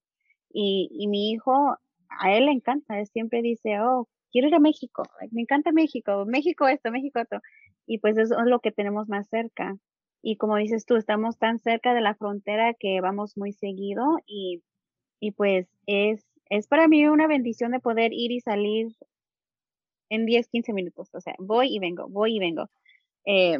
[0.49, 1.77] Y, y mi hijo,
[2.09, 6.25] a él le encanta, él siempre dice, oh, quiero ir a México, me encanta México,
[6.25, 7.39] México esto, México esto.
[7.85, 9.75] Y pues eso es lo que tenemos más cerca.
[10.23, 14.63] y como dices tú, estamos tan cerca de la frontera que vamos muy seguido y,
[15.19, 18.87] y pues es, es para mí una bendición de poder ir y salir
[20.11, 21.09] en 10, 15 minutos.
[21.13, 22.69] O sea, voy y vengo, voy y vengo.
[23.25, 23.57] Eh,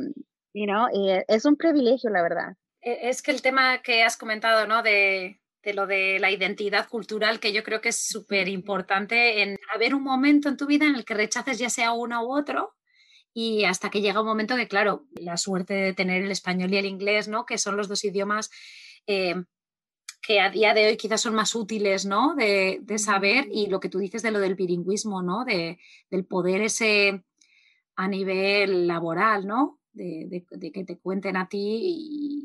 [0.53, 0.87] you know,
[1.27, 2.57] es un privilegio, la verdad.
[2.81, 4.83] E, es que el tema que has comentado, ¿no?
[4.83, 9.57] De, de lo de la identidad cultural, que yo creo que es súper importante en
[9.73, 12.75] haber un momento en tu vida en el que rechaces ya sea uno u otro
[13.33, 16.77] y hasta que llega un momento que, claro, la suerte de tener el español y
[16.77, 17.45] el inglés, ¿no?
[17.45, 18.49] Que son los dos idiomas
[19.07, 19.35] eh,
[20.21, 22.35] que a día de hoy quizás son más útiles, ¿no?
[22.35, 25.45] De, de, saber y lo que tú dices de lo del bilingüismo, ¿no?
[25.45, 27.23] De, del poder ese
[27.95, 29.80] a nivel laboral, ¿no?
[29.93, 31.57] De, de, que te cuenten a ti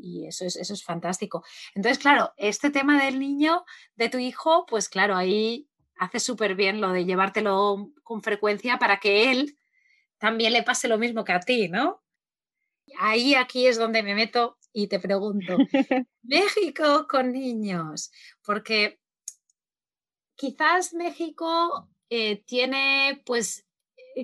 [0.03, 1.45] y, eso, es, eso es fantástico.
[1.75, 3.63] Entonces, claro, este tema del niño,
[3.95, 8.99] de tu hijo, pues claro, ahí hace súper bien lo de llevártelo con frecuencia para
[8.99, 9.57] que él
[10.17, 12.03] también le pase lo mismo que a ti, ¿no?
[12.99, 15.57] Ahí aquí es donde me meto y te pregunto,
[16.23, 18.11] México con niños,
[18.43, 18.99] porque
[20.35, 23.66] quizás México eh, tiene pues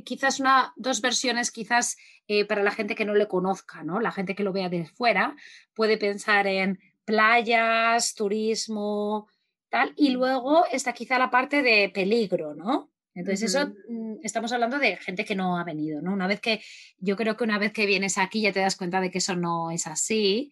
[0.02, 4.00] quizás una, dos versiones quizás eh, para la gente que no le conozca, ¿no?
[4.00, 5.36] La gente que lo vea de fuera
[5.74, 9.28] puede pensar en playas, turismo,
[9.70, 12.92] tal, y luego está quizá la parte de peligro, ¿no?
[13.16, 16.14] Entonces, eso mm, estamos hablando de gente que no ha venido, ¿no?
[16.14, 16.62] Una vez que,
[16.98, 19.36] yo creo que una vez que vienes aquí ya te das cuenta de que eso
[19.36, 20.52] no es así.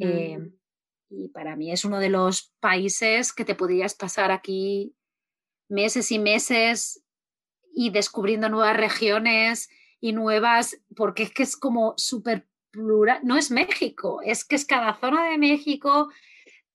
[0.00, 0.38] Eh,
[1.10, 4.94] y para mí es uno de los países que te podrías pasar aquí
[5.68, 7.02] meses y meses
[7.78, 9.68] y descubriendo nuevas regiones
[10.00, 13.20] y nuevas, porque es que es como súper plural.
[13.22, 16.08] No es México, es que es cada zona de México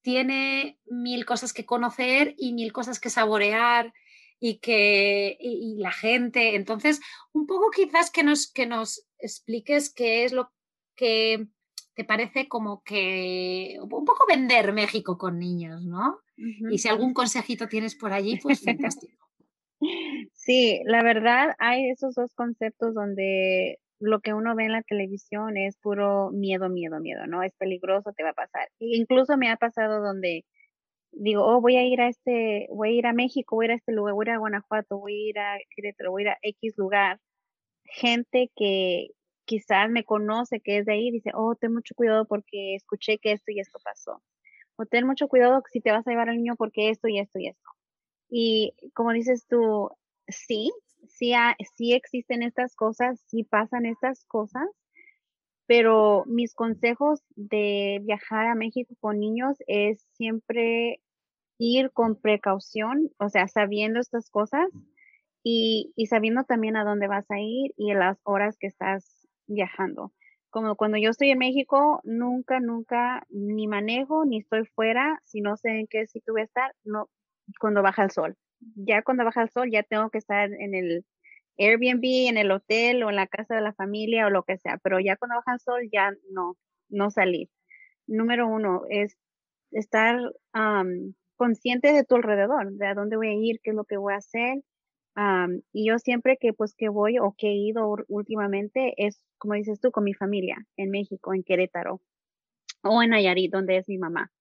[0.04, 3.94] tiene mil cosas que conocer y mil cosas que saborear
[4.40, 6.56] y que y, la gente.
[6.56, 7.02] Entonces,
[7.34, 10.52] un poco quizás que nos, que nos expliques qué es lo
[10.96, 11.48] que
[11.96, 16.20] te parece como que un poco vender México con niños, ¿no?
[16.38, 19.21] Y si algún consejito tienes por allí, pues fantástico.
[20.34, 25.58] Sí, la verdad hay esos dos conceptos donde lo que uno ve en la televisión
[25.58, 27.44] es puro miedo, miedo, miedo, ¿no?
[27.44, 28.68] Es peligroso, te va a pasar.
[28.80, 30.44] incluso me ha pasado donde
[31.12, 33.72] digo, oh, voy a ir a este, voy a ir a México, voy a ir
[33.74, 36.26] a este lugar, voy a ir a Guanajuato, voy a ir a Querétaro, voy a
[36.26, 37.20] ir a X lugar.
[37.86, 39.10] Gente que
[39.46, 43.34] quizás me conoce, que es de ahí, dice, oh, ten mucho cuidado porque escuché que
[43.34, 44.22] esto y esto pasó.
[44.78, 47.40] O ten mucho cuidado si te vas a llevar al niño porque esto y esto
[47.40, 47.70] y esto.
[48.32, 49.90] Y como dices tú,
[50.30, 50.72] sí,
[51.10, 51.34] sí,
[51.76, 54.68] sí existen estas cosas, sí pasan estas cosas,
[55.68, 61.02] pero mis consejos de viajar a México con niños es siempre
[61.58, 64.70] ir con precaución, o sea, sabiendo estas cosas
[65.44, 70.14] y, sabiendo también a dónde vas a ir y las horas que estás viajando.
[70.50, 75.58] Como cuando yo estoy en México, nunca, nunca ni manejo ni estoy fuera si no
[75.58, 77.10] sé en qué sitio voy a estar, no,
[77.60, 78.38] cuando baja el sol.
[78.76, 81.06] Ya cuando baja el sol ya tengo que estar en el
[81.58, 84.78] Airbnb, en el hotel o en la casa de la familia o lo que sea,
[84.84, 86.58] pero ya cuando baja el sol ya no,
[86.90, 87.50] no salir.
[88.08, 89.18] Número uno es
[89.72, 90.18] estar
[91.36, 94.14] consciente de tu alrededor, de a dónde voy a ir, qué es lo que voy
[94.14, 94.64] a hacer.
[95.74, 99.80] y yo siempre que pues que voy o que he ido últimamente es, como dices
[99.80, 102.02] tú, con mi familia en México, en Querétaro
[102.84, 104.32] o en Nayarit, donde es mi mamá.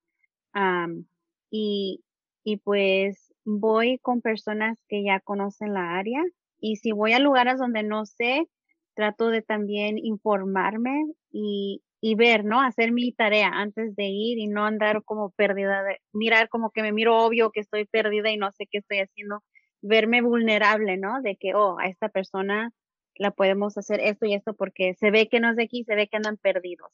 [1.51, 2.05] y,
[2.51, 6.21] y pues voy con personas que ya conocen la área
[6.59, 8.49] y si voy a lugares donde no sé,
[8.95, 12.61] trato de también informarme y, y ver, ¿no?
[12.61, 16.93] Hacer mi tarea antes de ir y no andar como perdida, mirar como que me
[16.93, 19.45] miro obvio que estoy perdida y no sé qué estoy haciendo,
[19.81, 21.23] verme vulnerable, ¿no?
[21.23, 22.73] De que, oh, a esta persona
[23.15, 25.95] la podemos hacer esto y esto porque se ve que no es de aquí, se
[25.95, 26.91] ve que andan perdidos.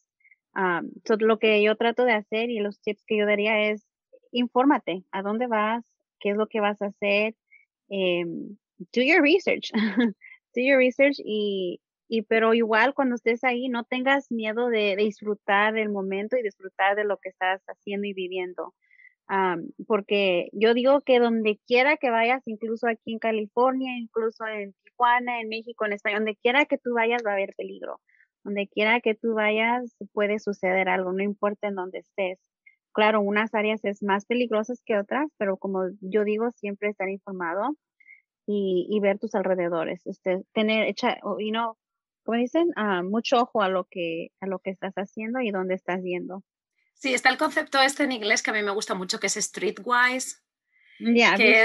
[0.54, 0.90] Um,
[1.20, 3.86] lo que yo trato de hacer y los tips que yo daría es,
[4.32, 5.84] infórmate, ¿a dónde vas?
[6.20, 7.34] ¿Qué es lo que vas a hacer?
[7.88, 8.24] Eh,
[8.92, 9.70] do your research,
[10.54, 15.74] do your research y, y pero igual cuando estés ahí no tengas miedo de, disfrutar
[15.74, 18.74] del momento y disfrutar de lo que estás haciendo y viviendo.
[19.86, 25.40] porque yo digo que donde quiera que vayas, incluso aquí en California, incluso en Tijuana,
[25.40, 28.00] en México, en España, donde quiera que tú vayas va a haber peligro.
[28.44, 32.38] Donde quiera que tú vayas puede suceder algo, no importa en dónde estés.
[32.96, 37.76] Claro, unas áreas es más peligrosas que otras, pero como yo digo, siempre estar informado
[38.46, 41.76] y, ver tus alrededores, este, tener, echa, you know,
[42.24, 45.74] como dicen, uh, mucho ojo a lo, que, a lo que estás haciendo y dónde
[45.74, 46.42] estás yendo.
[46.94, 49.34] Sí, está el concepto este en inglés que a mí me gusta mucho, que es
[49.34, 50.42] streetwise,
[50.98, 51.62] que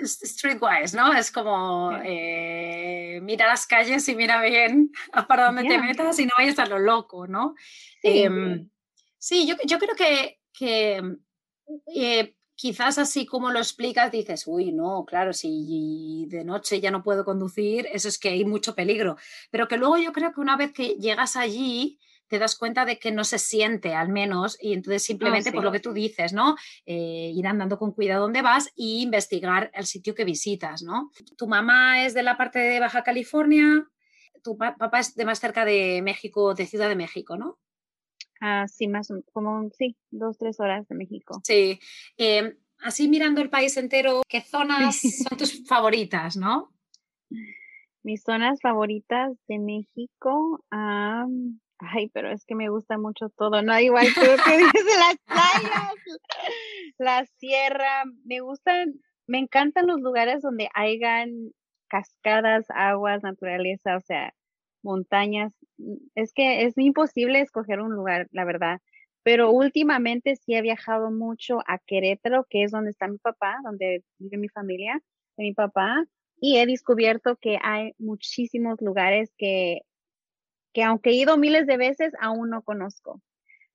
[0.00, 1.12] es streetwise, ¿no?
[1.12, 4.92] Es como eh, mira las calles y mira bien
[5.28, 7.56] para dónde te metas y no vayas a lo loco, ¿no?
[8.00, 8.68] Sí, em,
[9.44, 11.02] yo, yo, creo que, que
[11.94, 17.02] eh, quizás así como lo explicas, dices, uy, no, claro, si de noche ya no
[17.02, 19.16] puedo conducir, eso es que hay mucho peligro.
[19.50, 21.98] Pero que luego yo creo que una vez que llegas allí,
[22.32, 25.70] te das cuenta de que no se siente al menos y entonces simplemente por lo
[25.70, 26.56] que tú dices, ¿no?
[26.86, 31.10] Eh, ir andando con cuidado donde vas e investigar el sitio que visitas, ¿no?
[31.36, 33.86] Tu mamá es de la parte de Baja California,
[34.42, 37.58] tu papá es de más cerca de México, de Ciudad de México, ¿no?
[38.44, 41.40] Ah, sí, más como, sí, dos, tres horas de México.
[41.44, 41.78] Sí.
[42.16, 46.74] Em, así mirando el país entero, ¿qué zonas son tus favoritas, no?
[48.02, 53.78] Mis zonas favoritas de México, ay, pero es que me gusta mucho todo, ¿no?
[53.78, 55.94] Igual tú que dices las playas,
[56.98, 58.94] la sierra, me gustan,
[59.28, 61.52] me encantan los lugares donde hayan
[61.86, 64.34] cascadas, aguas, naturaleza, o sea,
[64.82, 65.52] montañas.
[65.78, 68.80] Mm, es que es imposible escoger un lugar, la verdad.
[69.22, 74.02] Pero últimamente sí he viajado mucho a Querétaro, que es donde está mi papá, donde
[74.18, 75.00] vive mi familia,
[75.36, 76.04] de mi papá,
[76.40, 79.82] y he descubierto que hay muchísimos lugares que,
[80.72, 83.22] que aunque he ido miles de veces, aún no conozco.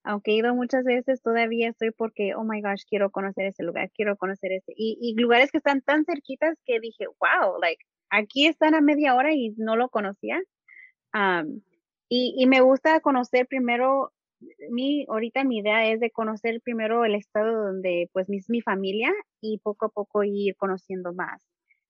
[0.04, 3.92] Aunque he ido muchas veces, todavía estoy porque, oh my gosh, quiero conocer ese lugar,
[3.96, 4.74] quiero conocer ese.
[4.76, 9.16] Y, y lugares que están tan cerquitas que dije, wow, like, aquí están a media
[9.16, 10.42] hora y no lo conocía
[12.10, 14.14] y, me gusta conocer primero,
[14.70, 19.14] mi, ahorita mi idea es de conocer primero el estado donde pues mi, mi familia
[19.42, 21.42] y poco a poco ir conociendo más.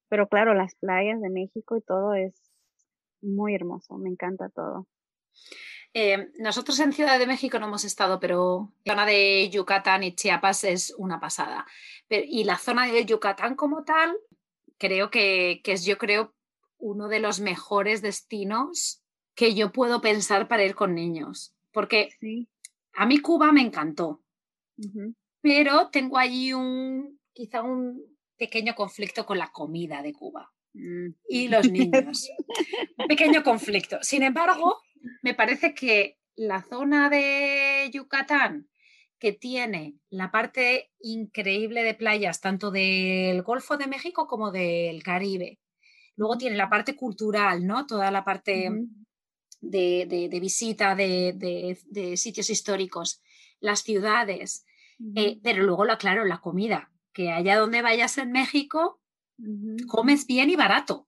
[0.09, 2.33] Pero claro, las playas de México y todo es
[3.21, 4.87] muy hermoso, me encanta todo.
[5.93, 10.15] Eh, nosotros en Ciudad de México no hemos estado, pero la zona de Yucatán y
[10.15, 11.65] Chiapas es una pasada.
[12.09, 14.17] y la zona de Yucatán como tal,
[14.77, 16.33] creo que, que, es, yo creo,
[16.77, 19.03] uno de los mejores destinos
[19.37, 21.53] que yo puedo pensar para ir con niños.
[21.71, 22.09] Porque
[22.93, 24.23] a mí Cuba me encantó,
[25.41, 28.03] pero tengo allí un, quizá un
[28.35, 31.09] pequeño conflicto con la comida de Cuba mm.
[31.29, 32.29] y los niños.
[33.07, 33.99] pequeño conflicto.
[34.01, 34.81] Sin embargo,
[35.21, 38.67] me parece que la zona de Yucatán,
[39.19, 45.59] que tiene la parte increíble de playas, tanto del Golfo de México como del Caribe.
[46.15, 47.85] Luego tiene la parte cultural, ¿no?
[47.85, 48.71] Toda la parte
[49.61, 53.21] de, visita de, sitios históricos,
[53.59, 54.65] las ciudades,
[55.15, 58.99] eh, pero luego, la, claro, la comida, que allá donde vayas en México,
[59.87, 61.07] comes bien y barato.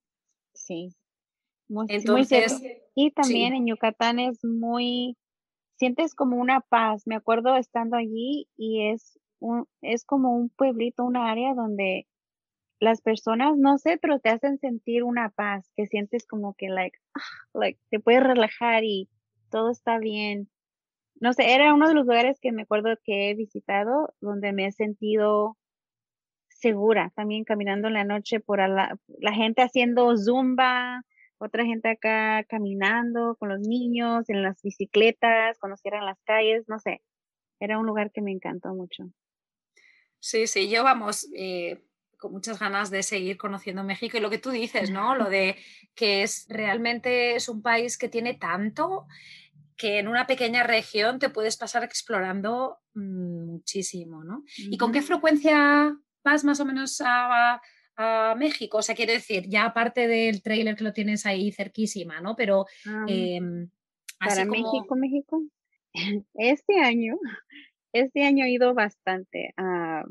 [0.54, 0.96] Sí.
[1.68, 2.62] Muy, Entonces,
[2.96, 5.16] y también en Yucatán es muy,
[5.78, 7.04] sientes como una paz.
[7.06, 12.08] Me acuerdo estando allí y es un, es como un pueblito, una área donde
[12.80, 16.98] las personas, no sé, pero te hacen sentir una paz, que sientes como que, like,
[17.16, 17.22] ah,
[17.54, 19.10] like, te puedes relajar y
[19.50, 20.50] todo está bien.
[21.20, 24.68] No sé, era uno de los lugares que me acuerdo que he visitado donde me
[24.68, 25.58] he sentido
[26.50, 31.04] segura, también caminando en la noche por la, la gente haciendo zumba,
[31.38, 37.02] otra gente acá caminando con los niños en las bicicletas, cuando las calles, no sé,
[37.60, 39.06] era un lugar que me encantó mucho.
[40.20, 41.82] Sí, sí, yo vamos, eh,
[42.20, 45.16] con muchas ganas de seguir conociendo México y lo que tú dices, ¿no?
[45.16, 45.56] Lo de
[45.96, 49.08] que es realmente es un país que tiene tanto
[49.76, 54.44] que en una pequeña región te puedes pasar explorando mm, muchísimo, ¿no?
[54.58, 57.62] ¿Y con qué frecuencia vas más o menos a,
[58.38, 58.78] México?
[58.78, 62.34] O sea, quiero decir, ya aparte del trailer que lo tienes ahí cerquísima, ¿no?
[62.34, 62.66] Pero
[63.08, 63.70] em,
[64.18, 65.44] para México, México,
[66.36, 67.18] este año,
[67.92, 69.54] este año he ido bastante.
[69.58, 70.06] a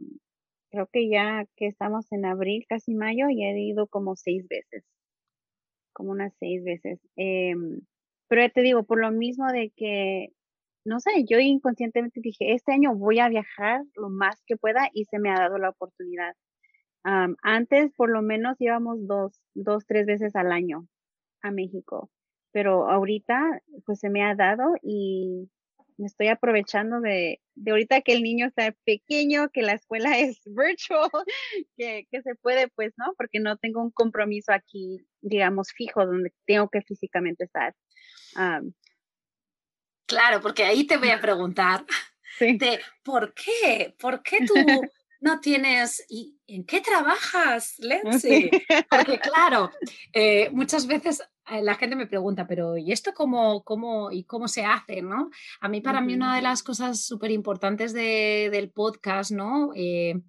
[0.70, 4.84] creo que ya que estamos en abril, casi mayo, y he ido como seis veces,
[5.92, 7.00] como unas seis veces.
[7.16, 7.80] Em,
[8.28, 10.28] pero te digo, por lo mismo de que,
[10.84, 15.04] no sé, yo inconscientemente dije, este año voy a viajar lo más que pueda y
[15.06, 16.34] se me ha dado la oportunidad.
[17.42, 20.86] antes, por lo menos, íbamos dos, dos, tres veces al año
[21.42, 22.10] a México,
[22.52, 25.48] pero ahorita, pues se me ha dado y
[25.98, 30.40] me estoy aprovechando de, de ahorita que el niño está pequeño, que la escuela es
[30.46, 31.10] virtual,
[31.76, 33.12] que, que se puede, pues, ¿no?
[33.16, 37.74] Porque no tengo un compromiso aquí, digamos, fijo, donde tengo que físicamente estar.
[40.06, 41.84] claro, porque ahí te voy a preguntar
[42.40, 44.54] de por qué, por qué tú
[45.20, 48.50] no tienes, ¿y en qué trabajas, Lenzi?
[48.88, 49.72] Porque claro,
[50.12, 51.22] eh, muchas veces
[51.62, 55.02] la gente me pregunta, pero ¿y esto cómo, cómo, y cómo se hace?
[55.02, 55.30] ¿no?
[55.60, 59.72] A mí, para mí, una de las cosas súper importantes del podcast, ¿no?
[59.74, 60.20] Eh,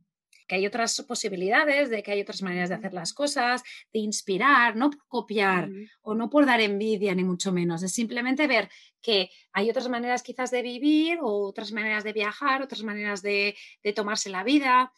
[0.50, 3.62] que hay otras posibilidades, de que hay otras maneras de hacer las cosas,
[3.94, 5.70] de inspirar, no por copiar
[6.02, 8.68] o no por dar envidia, ni mucho menos, es simplemente ver
[9.00, 13.56] que hay otras maneras quizás de vivir o otras maneras de viajar, otras maneras de,
[13.84, 14.92] de tomarse la vida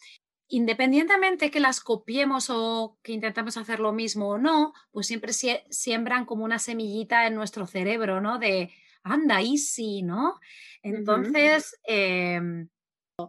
[0.51, 6.25] independientemente que las copiemos o que intentemos hacer lo mismo o no, pues siempre siembran
[6.25, 8.37] como una semillita en nuestro cerebro, ¿no?
[8.37, 8.69] De,
[9.01, 10.39] anda, sí, ¿no?
[10.83, 11.79] Entonces...
[11.85, 12.67] Em,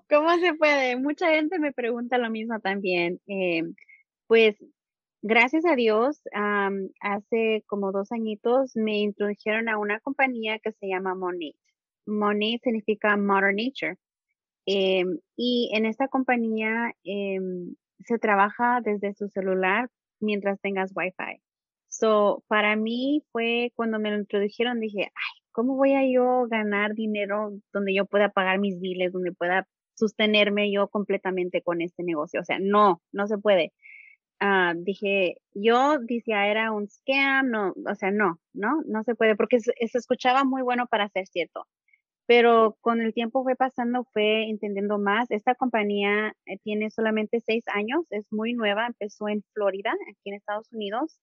[0.09, 0.97] ¿Cómo se puede?
[0.97, 3.21] Mucha gente me pregunta lo mismo también.
[3.27, 3.75] Em,
[4.27, 4.57] pues
[5.23, 6.23] gracias a Dios,
[7.01, 11.55] hace como dos añitos me introdujeron a una compañía que se llama Monet.
[12.05, 13.97] Monet significa Modern Nature.
[14.67, 19.91] Em, y en esta compañía em, se trabaja desde su celular
[20.21, 21.41] mientras tengas Wi-Fi.
[21.89, 26.95] So, para mí fue cuando me lo introdujeron, dije, ay, ¿cómo voy a yo ganar
[26.95, 32.41] dinero donde yo pueda pagar mis biles, donde pueda sostenerme yo completamente con este negocio?
[32.41, 33.73] O sea, no, no se puede.
[34.41, 39.37] Ah, dije, yo decía, era un scam, no, o sea, no, no, no se puede,
[39.37, 41.67] porque se escuchaba muy bueno para ser cierto
[42.35, 45.31] pero con el tiempo fue pasando, fue entendiendo más.
[45.31, 50.37] Esta compañía eh, tiene solamente seis años, es muy nueva, empezó en Florida, aquí en
[50.37, 51.21] Estados Unidos,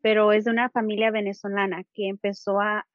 [0.00, 2.86] pero es de una familia venezolana que empezó a,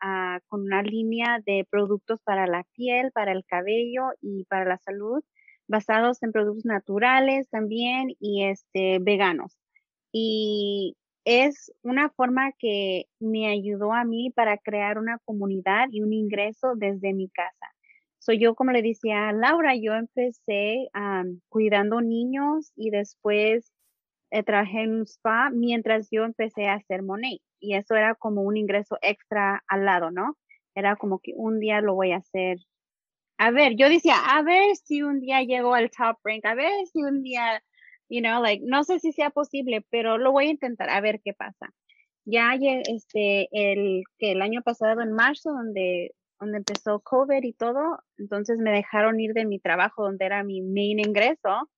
[0.47, 5.24] con una línea de productos para la piel, para el cabello y para la salud,
[5.68, 9.55] basados en productos naturales también y este, veganos.
[10.12, 10.95] Y
[11.26, 16.74] es una forma que me ayudó a mí para crear una comunidad y un ingreso
[16.76, 17.67] desde mi casa.
[18.19, 20.89] Soy yo, como le decía Laura, yo empecé
[21.49, 23.72] cuidando niños y después
[24.32, 27.41] eh, trabajé en un spa mientras yo empecé a hacer Monet.
[27.59, 30.38] Y eso era como un ingreso extra al lado, ¿no?
[30.76, 32.57] Era como que un día lo voy a hacer.
[33.38, 36.86] A ver, yo decía, a ver si un día llego al top rank, a ver
[36.88, 37.63] si un día
[38.12, 41.22] you know, like, no sé si sea posible, pero lo voy a intentar a ver
[41.24, 41.74] qué pasa.
[42.26, 47.99] Ya este, el, que el año pasado en marzo, donde, donde empezó COVID y todo,
[48.18, 51.70] entonces me dejaron ir de mi trabajo, donde era mi main ingreso,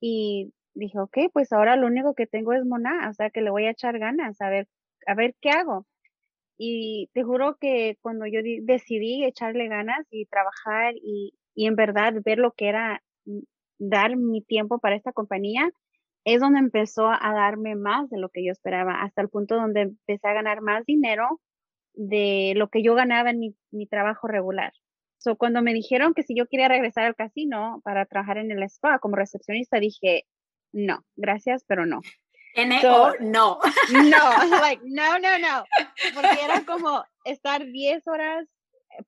[0.00, 3.50] y dije, ok, pues ahora lo único que tengo es Mona, o sea que le
[3.50, 4.66] voy a echar ganas, a ver,
[5.06, 5.86] a ver qué hago.
[6.58, 12.14] Y te juro que cuando yo decidí echarle ganas y trabajar y, y en verdad
[12.24, 13.00] ver lo que era
[13.78, 15.70] dar mi tiempo para esta compañía,
[16.24, 19.82] es donde empezó a darme más de lo que yo esperaba, hasta el punto donde
[19.82, 21.40] empecé a ganar más dinero
[21.94, 24.72] de lo que yo ganaba en mi, trabajo regular.
[25.18, 28.62] So, cuando me dijeron que si yo quería regresar al casino para trabajar en el
[28.64, 30.26] spa como recepcionista, dije,
[30.72, 32.00] no, gracias, pero no.
[32.54, 33.58] N o no.
[33.92, 34.30] No,
[34.62, 35.64] like, no, no, no.
[36.14, 38.46] Porque era como estar 10 horas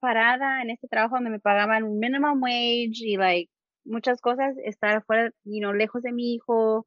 [0.00, 3.50] parada en este trabajo donde me pagaban minimum wage y like
[3.84, 6.86] muchas cosas, estar fuera, you know, lejos de mi hijo,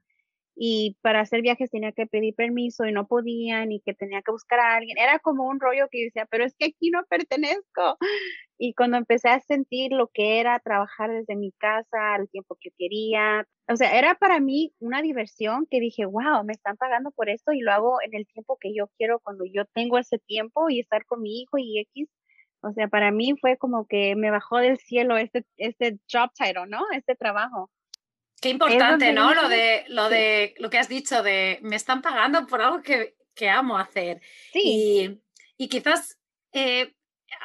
[0.55, 4.31] y para hacer viajes tenía que pedir permiso y no podían y que tenía que
[4.31, 4.97] buscar a alguien.
[4.97, 7.97] Era como un rollo que decía, pero es que aquí no pertenezco.
[8.59, 12.69] Y cuando empecé a sentir lo que era trabajar desde mi casa al tiempo que
[12.77, 17.29] quería, o sea, era para mí una diversión que dije, wow, me están pagando por
[17.29, 20.69] esto y lo hago en el tiempo que yo quiero cuando yo tengo ese tiempo
[20.69, 22.07] y estar con mi hijo y X
[22.63, 26.67] o sea, para mí fue como que me bajó del cielo este, este job title,
[26.67, 26.85] ¿no?
[26.91, 27.69] Este trabajo.
[28.41, 29.33] Qué importante, ¿no?
[29.33, 33.15] Lo de, lo de lo que has dicho de me están pagando por algo que,
[33.49, 34.21] amo hacer.
[34.53, 35.21] Sí.
[35.57, 36.17] Y, quizás,
[36.53, 36.93] eh,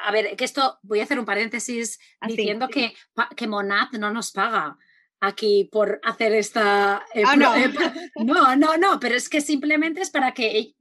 [0.05, 2.93] a ver, que esto, voy a hacer un paréntesis diciendo Que,
[3.35, 4.77] que Monat no nos paga
[5.19, 7.05] aquí por hacer esta...
[7.13, 7.55] Eh, ah, no.
[7.55, 7.73] Eh,
[8.15, 10.75] no, no, no, pero es que simplemente es para que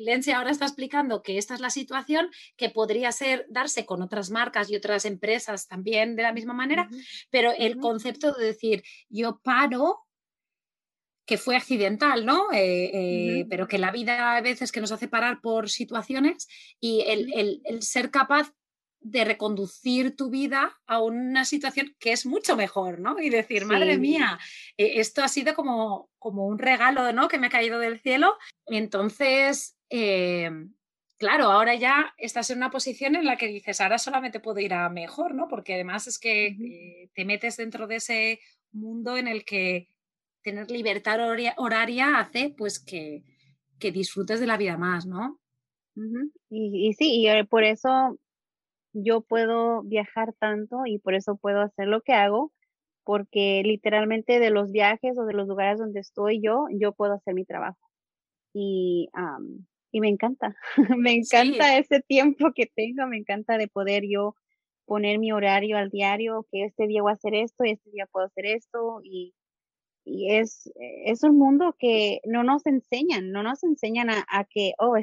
[0.00, 4.30] Lense ahora está explicando que esta es la situación que podría ser darse con otras
[4.30, 6.88] marcas y otras empresas también de la misma manera,
[7.30, 10.08] pero el concepto de decir yo paro
[11.28, 12.50] que fue accidental, ¿no?
[12.52, 16.48] Eh, eh, pero que la vida a veces que nos hace parar por situaciones
[16.80, 18.50] y el, ser capaz
[19.00, 23.20] de reconducir tu vida a una situación que es mucho mejor, ¿no?
[23.20, 24.38] Y decir, madre mía,
[24.78, 27.28] eh, esto ha sido como, como un regalo, ¿no?
[27.28, 28.38] Que me ha caído del cielo.
[28.64, 30.74] Entonces, Em,
[31.18, 34.74] claro, ahora ya estás en una posición en la que dices, ahora solamente puedo ir
[34.74, 35.48] a mejor, ¿no?
[35.48, 38.40] Porque además es que eh, te metes dentro de ese
[38.72, 39.88] mundo en el que
[40.42, 41.18] tener libertad
[41.56, 43.24] horaria, hace pues que,
[43.78, 45.38] que, disfrutes de la vida más, ¿no?
[46.48, 48.18] y, y, sí, y eh, por eso
[48.92, 52.52] yo puedo viajar tanto y por eso puedo hacer lo que hago,
[53.04, 57.34] porque literalmente de los viajes o de los lugares donde estoy yo, yo puedo hacer
[57.34, 57.78] mi trabajo.
[58.52, 59.08] Y
[59.90, 60.56] y me encanta,
[60.98, 64.34] me encanta ese tiempo que tengo, me encanta de poder yo
[64.86, 68.06] poner mi horario al diario, que este día voy a hacer esto y este día
[68.06, 69.34] puedo hacer esto y
[70.08, 70.70] y es,
[71.04, 74.96] es un mundo que no nos enseñan, no nos enseñan a, que, oh,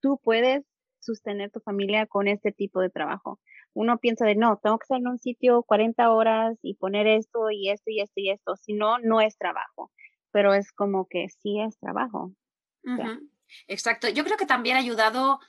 [0.00, 0.64] tú puedes
[1.00, 3.40] sostener tu familia con este tipo de trabajo.
[3.74, 7.50] Uno piensa de, no, tengo que estar en un sitio 40 horas y poner esto
[7.50, 9.90] y esto y esto y esto, si no, no es trabajo,
[10.30, 12.32] pero es como que sí es trabajo.
[13.66, 15.40] Exacto, yo creo que también ha ayudado,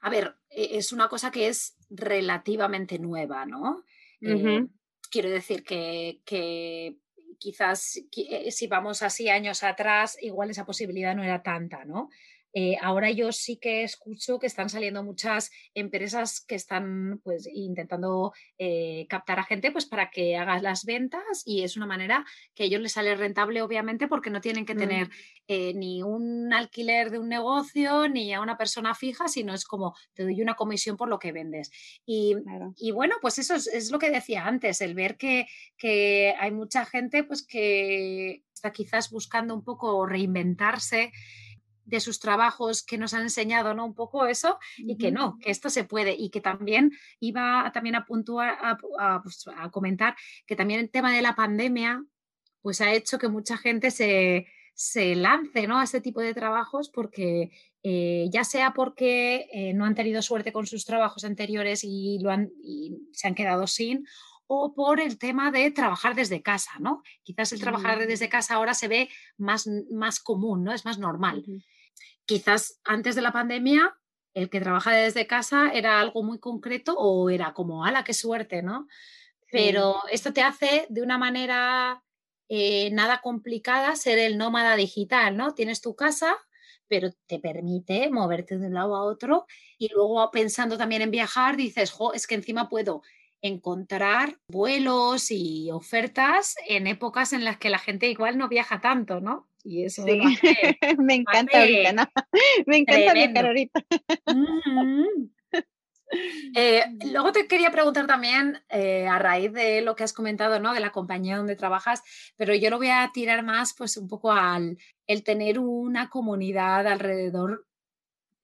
[0.00, 3.84] a ver, e, es una cosa que es relativamente nueva, ¿no?
[4.20, 4.66] Eh,
[5.10, 6.96] quiero decir que, que
[7.38, 12.10] quizás eh, si vamos así años atrás, igual esa posibilidad no era tanta, ¿no?
[12.58, 18.32] Eh, ahora yo sí que escucho que están saliendo muchas empresas que están pues intentando
[18.56, 22.62] eh, captar a gente pues para que hagas las ventas y es una manera que
[22.62, 24.78] a ellos les sale rentable obviamente porque no tienen que mm.
[24.78, 25.10] tener
[25.48, 29.94] eh, ni un alquiler de un negocio ni a una persona fija, sino es como
[30.14, 31.70] te doy una comisión por lo que vendes.
[32.06, 32.36] Y,
[32.90, 35.46] bueno, pues eso es, lo que decía antes, el ver que,
[35.76, 41.12] que hay mucha gente pues que está quizás buscando un poco reinventarse
[41.86, 43.86] de sus trabajos que nos han enseñado, ¿no?
[43.86, 47.94] Un poco eso, y que no, que esto se puede, y que también iba también
[47.94, 48.58] a puntuar,
[49.22, 50.16] pues, a, comentar
[50.46, 52.04] que también el tema de la pandemia,
[52.60, 55.78] pues ha hecho que mucha gente se, se lance, ¿no?
[55.78, 57.50] A este tipo de trabajos porque
[57.84, 62.30] eh, ya sea porque eh, no han tenido suerte con sus trabajos anteriores y, lo
[62.30, 62.50] han,
[63.12, 64.04] se han quedado sin,
[64.48, 67.02] o por el tema de trabajar desde casa, ¿no?
[67.22, 70.72] Quizás el trabajar desde casa ahora se ve más, más común, ¿no?
[70.72, 71.44] Es más normal
[72.26, 73.96] quizás antes de la pandemia
[74.34, 78.62] el que trabaja desde casa era algo muy concreto o era como, ala, qué suerte,
[78.62, 78.86] ¿no?
[79.50, 82.02] Pero esto te hace de una manera
[82.50, 85.54] eh, nada complicada ser el nómada digital, ¿no?
[85.54, 86.36] Tienes tu casa,
[86.86, 89.46] pero te permite moverte de un lado a otro
[89.78, 93.00] y luego pensando también en viajar, dices, jo, es que encima puedo
[93.40, 99.20] encontrar vuelos y ofertas en épocas en las que la gente igual no viaja tanto,
[99.20, 99.48] ¿no?
[99.66, 100.04] Y eso
[100.98, 102.06] me encanta ahorita, ¿no?
[102.66, 103.84] Me encanta viajar ahorita.
[106.54, 110.72] Eh, luego te quería preguntar también, eh, a raíz de lo que has comentado, ¿no?
[110.72, 112.02] De la compañía donde trabajas,
[112.36, 116.86] pero yo lo voy a tirar más, pues un poco al el tener una comunidad
[116.86, 117.66] alrededor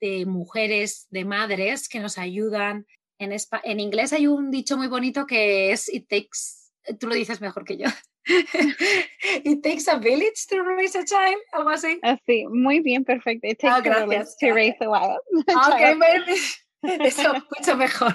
[0.01, 2.87] de mujeres, de madres que nos ayudan.
[3.21, 7.41] En, en inglés hay un dicho muy bonito que es It takes, tú lo dices
[7.41, 7.87] mejor que yo.
[9.45, 11.99] It takes a village to raise a child, algo así.
[12.03, 13.49] Así, muy bien, perfecto.
[13.49, 15.19] It takes a village to raise a child.
[16.83, 18.15] Ok, eso mucho mejor.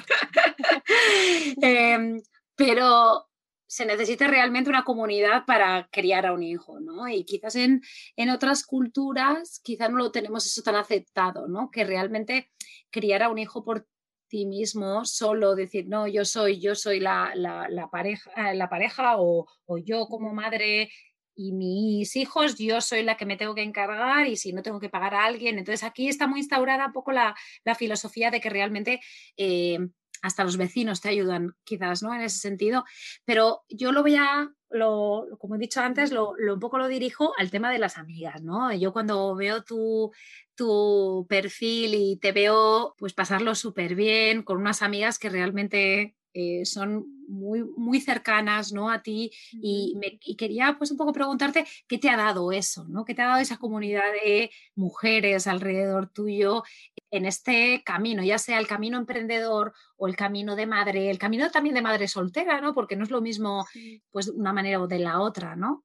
[1.62, 2.22] Em,
[2.56, 3.28] pero
[3.66, 7.08] se necesita realmente una comunidad para criar a un hijo, ¿no?
[7.08, 7.82] Y quizás en,
[8.16, 11.70] en otras culturas quizás no lo tenemos eso tan aceptado, ¿no?
[11.72, 12.52] Que realmente
[12.90, 13.86] criar a un hijo por
[14.28, 19.16] ti mismo solo decir, no, yo soy, yo soy la, la, pareja, eh, la pareja
[19.18, 19.48] o,
[19.84, 20.90] yo como madre
[21.36, 24.80] y mis hijos, yo soy la que me tengo que encargar y si no tengo
[24.80, 25.60] que pagar a alguien.
[25.60, 27.36] Entonces aquí está muy instaurada un poco la,
[27.78, 29.00] filosofía de que realmente
[29.38, 29.78] eh,
[30.22, 32.14] hasta los vecinos te ayudan, quizás, ¿no?
[32.14, 32.84] En ese sentido.
[33.26, 37.34] Pero yo lo voy a, lo, como he dicho antes, lo, un poco lo dirijo
[37.38, 38.74] al tema de las amigas, ¿no?
[38.74, 40.12] Yo cuando veo tu,
[40.56, 46.66] tu perfil y te veo pues pasarlo súper bien con unas amigas que realmente eh,
[46.66, 48.92] son muy, muy cercanas ¿no?
[48.92, 52.86] a ti y, me, y, quería pues un poco preguntarte qué te ha dado eso,
[52.88, 53.06] ¿no?
[53.06, 56.62] ¿Qué te ha dado esa comunidad de mujeres alrededor tuyo
[57.10, 61.50] en este camino, ya sea el camino emprendedor o el camino de madre, el camino
[61.50, 62.76] también de madre soltera, ¿no?
[62.76, 63.66] Porque no es lo mismo
[64.12, 65.84] pues una manera o de la otra, ¿no?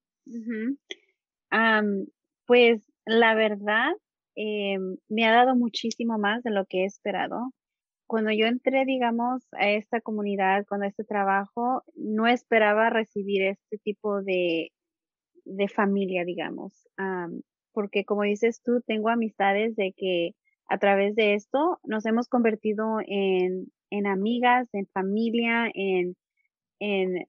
[2.46, 3.92] pues la verdad
[4.36, 4.78] eh,
[5.08, 7.52] me ha dado muchísimo más de lo que he esperado.
[8.12, 14.20] Cuando yo entré, digamos, a esta comunidad, con este trabajo, no esperaba recibir este tipo
[14.20, 14.70] de,
[15.46, 16.74] de familia, digamos.
[17.72, 20.34] porque como dices tú, tengo amistades de que
[20.68, 26.14] a través de esto nos hemos convertido en, en amigas, en familia, en,
[26.80, 27.26] en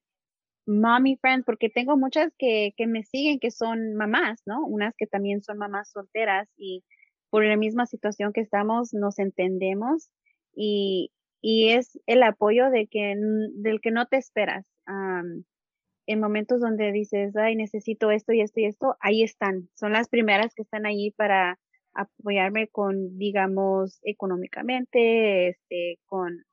[0.65, 4.65] mommy friends, porque tengo muchas que, que me siguen que son mamás, ¿no?
[4.65, 6.84] Unas que también son mamás solteras y
[7.29, 10.09] por la misma situación que estamos nos entendemos
[10.55, 13.15] y, y es el apoyo de que,
[13.55, 14.65] del que no te esperas.
[16.05, 19.69] en momentos donde dices, ay, necesito esto y esto y esto, ahí están.
[19.73, 21.59] Son las primeras que están ahí para
[21.93, 26.43] apoyarme con, digamos, económicamente, este, con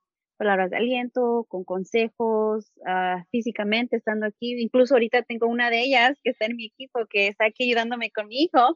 [0.41, 4.59] palabras de aliento, con consejos, uh, físicamente estando aquí.
[4.59, 8.09] Incluso ahorita tengo una de ellas que está en mi equipo, que está aquí ayudándome
[8.09, 8.75] con mi hijo.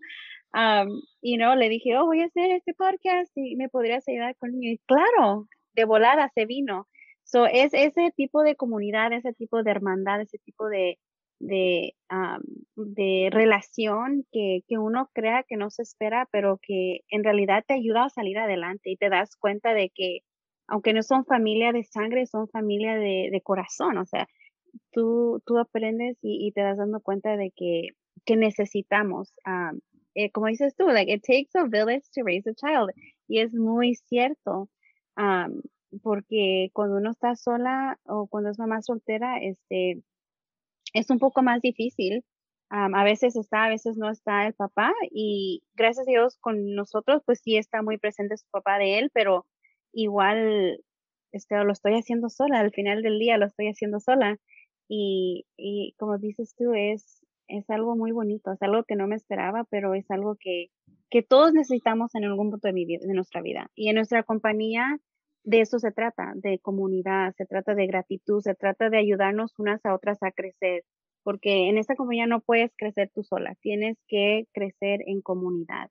[1.22, 4.51] y no, le dije, oh, voy a hacer este podcast y me podrías ayudar con
[4.61, 6.88] Y claro, de volada se vino.
[7.24, 10.99] So, es ese tipo de comunidad, ese tipo de hermandad, ese tipo de,
[11.39, 11.95] de,
[12.76, 17.74] de relación que, que, uno crea que no se espera, pero que en realidad te
[17.74, 20.20] ayuda a salir adelante y te das cuenta de que
[20.68, 24.28] aunque no son familia de sangre, son familia de, de corazón, o sea,
[24.91, 27.89] tú, tú aprendes y, y, te das dando cuenta de que,
[28.26, 29.34] que necesitamos,
[30.16, 32.91] eh, como dices tú, like it takes a village to raise a child,
[33.28, 34.70] y es muy cierto,
[36.01, 40.01] porque cuando uno está sola o cuando es mamá soltera, este,
[40.93, 42.24] es un poco más difícil.
[42.70, 47.22] a veces está, a veces no está el papá y gracias a Dios con nosotros,
[47.26, 49.45] pues sí está muy presente su papá de él, pero
[49.96, 50.80] igual
[51.32, 54.38] este, lo estoy haciendo sola, al final del día lo estoy haciendo sola.
[54.88, 59.16] Y, y como dices tú, es, es algo muy bonito, es algo que no me
[59.16, 60.68] esperaba, pero es algo que,
[61.10, 63.72] que todos necesitamos en algún punto de, mi vida, de nuestra vida.
[63.76, 65.00] Y en nuestra compañía,
[65.43, 69.84] de eso se trata, de comunidad, se trata de gratitud, se trata de ayudarnos unas
[69.86, 70.84] a otras a crecer,
[71.24, 75.89] porque en esta compañía no puedes crecer tú sola, tienes que crecer en comunidad.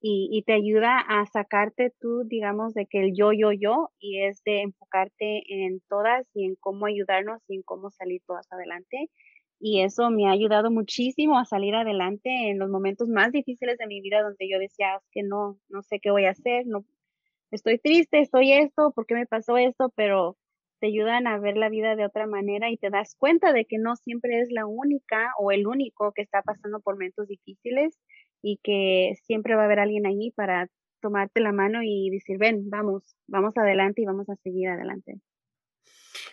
[0.00, 4.22] Y, y, te ayuda a sacarte tú, digamos, de que el yo, yo, yo, y
[4.22, 9.10] es de enfocarte en todas y en cómo ayudarnos y en cómo salir todas adelante.
[9.58, 13.86] Y eso me ha ayudado muchísimo a salir adelante en los momentos más difíciles de
[13.86, 16.84] mi vida donde yo decía, es que no, no sé qué voy a hacer, no,
[17.50, 19.92] estoy triste, estoy esto, ¿por qué me pasó esto?
[19.96, 20.36] Pero
[20.80, 23.78] te ayudan a ver la vida de otra manera y te das cuenta de que
[23.78, 27.98] no siempre es la única o el único que está pasando por momentos difíciles
[28.44, 30.68] y que siempre va a haber alguien ahí para
[31.00, 35.18] tomarte la mano y decir, ven, vamos, vamos adelante y vamos a seguir adelante.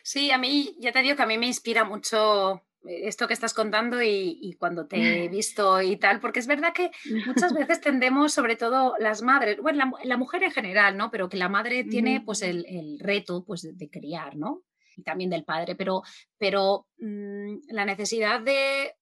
[0.04, 3.54] Sí, a mí, ya te digo que a mí me inspira mucho esto que estás
[3.54, 6.92] contando y, cuando te he visto y tal, porque es verdad que
[7.26, 11.12] muchas veces tendemos, sobre todo las madres, bueno, la, mujer en general, ¿no?
[11.12, 14.64] Pero que la madre tiene pues el, el reto pues de, criar, ¿no?
[14.98, 16.02] Y también del padre, pero,
[16.38, 18.96] pero mm, la necesidad de,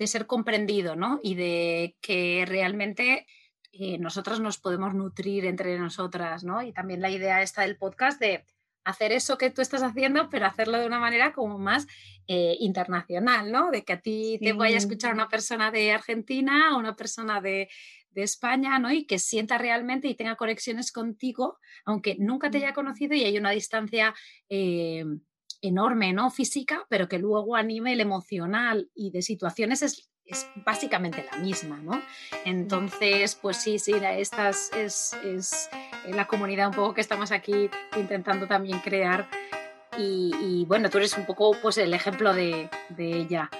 [0.00, 1.20] de, ser comprendido, ¿no?
[1.22, 3.26] Y de que realmente
[3.72, 6.62] eh, nosotras nos podemos nutrir entre nosotras, ¿no?
[6.62, 8.44] Y también la idea esta del podcast de
[8.84, 11.86] hacer eso que tú estás haciendo, pero hacerlo de una manera como más
[12.26, 13.70] eh, internacional, ¿no?
[13.70, 17.40] De que a ti te vaya a escuchar una persona de Argentina o una persona
[17.40, 17.68] de,
[18.12, 18.90] España, ¿no?
[18.90, 23.38] Y que sienta realmente y tenga conexiones contigo, aunque nunca te haya conocido y hay
[23.38, 24.12] una distancia
[24.48, 25.04] eh,
[25.62, 26.30] enorme, ¿no?
[26.30, 31.78] Física, pero que luego a nivel emocional y de situaciones es es básicamente la misma,
[31.78, 32.00] ¿no?
[32.44, 35.68] Entonces, pues sí, sí, esta es, es,
[36.06, 39.28] la comunidad un poco que estamos aquí intentando también crear
[39.98, 43.50] y, bueno, tú eres un poco pues el ejemplo de, de ella.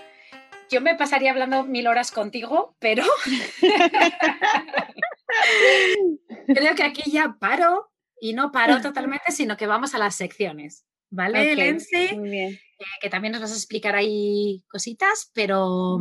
[0.71, 3.05] Yo me pasaría hablando mil horas contigo, pero
[6.47, 7.91] creo que aquí ya paro
[8.21, 10.87] y no paro totalmente, sino que vamos a las secciones.
[11.11, 12.15] ¿Vale, Lenzi?
[12.15, 12.53] Muy bien.
[12.53, 15.99] Eh, que también nos vas a explicar ahí cositas, pero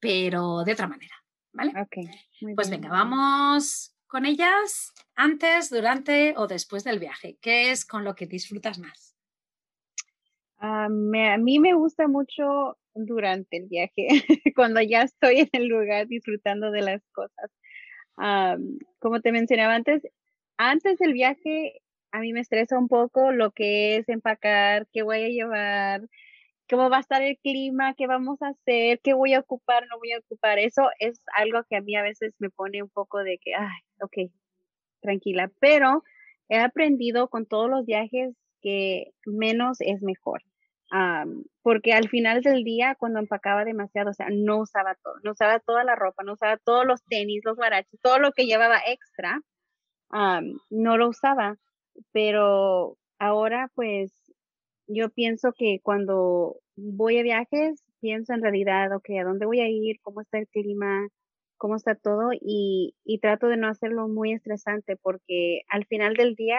[0.00, 1.14] pero de otra manera,
[1.52, 1.72] ¿vale?
[2.54, 7.36] pues venga, vamos con ellas antes, durante o después del viaje.
[7.40, 9.16] ¿Qué es con lo que disfrutas más?
[10.58, 14.08] Ah, a mí me gusta mucho durante el viaje,
[14.56, 17.50] cuando ya estoy en el lugar disfrutando de las cosas.
[18.98, 20.02] como te mencionaba antes,
[20.56, 21.80] antes del viaje
[22.12, 26.08] a mí me estresa un poco lo que es empacar, qué voy a llevar,
[26.68, 29.98] cómo va a estar el clima, qué vamos a hacer, qué voy a ocupar, no
[29.98, 30.58] voy a ocupar.
[30.58, 33.80] Eso es algo que a mí a veces me pone un poco de que, ay,
[34.00, 34.32] ok,
[35.00, 36.02] tranquila, pero
[36.48, 40.42] he aprendido con todos los viajes que menos es mejor.
[41.62, 45.60] porque al final del día, cuando empacaba demasiado, o sea, no usaba todo, no usaba
[45.60, 49.40] toda la ropa, no usaba todos los tenis, los guaraches, todo lo que llevaba extra,
[50.70, 51.56] no lo usaba.
[52.12, 54.12] Pero ahora, pues,
[54.86, 59.68] yo pienso que cuando voy a viajes, pienso en realidad, ok, ¿a dónde voy a
[59.68, 59.98] ir?
[60.02, 61.08] ¿Cómo está el clima?
[61.56, 62.30] ¿Cómo está todo?
[62.32, 66.58] Y, y trato de no hacerlo muy estresante porque al final del día,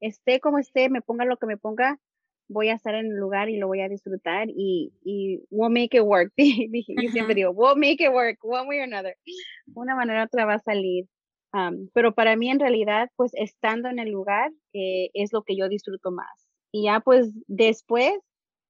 [0.00, 1.98] esté como esté, me ponga lo que me ponga,
[2.48, 5.96] voy a estar en el lugar y lo voy a disfrutar y, y we'll make
[5.96, 6.32] it work.
[6.36, 9.16] Yo siempre digo, we'll make it work, one way or another.
[9.74, 11.06] Una manera otra va a salir.
[11.92, 15.68] Pero para mí en realidad, pues estando en el lugar eh, es lo que yo
[15.68, 16.48] disfruto más.
[16.72, 18.14] Y ya pues después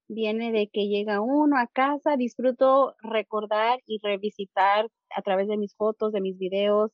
[0.08, 5.74] viene de que llega uno a casa, disfruto recordar y revisitar a través de mis
[5.76, 6.90] fotos, de mis videos,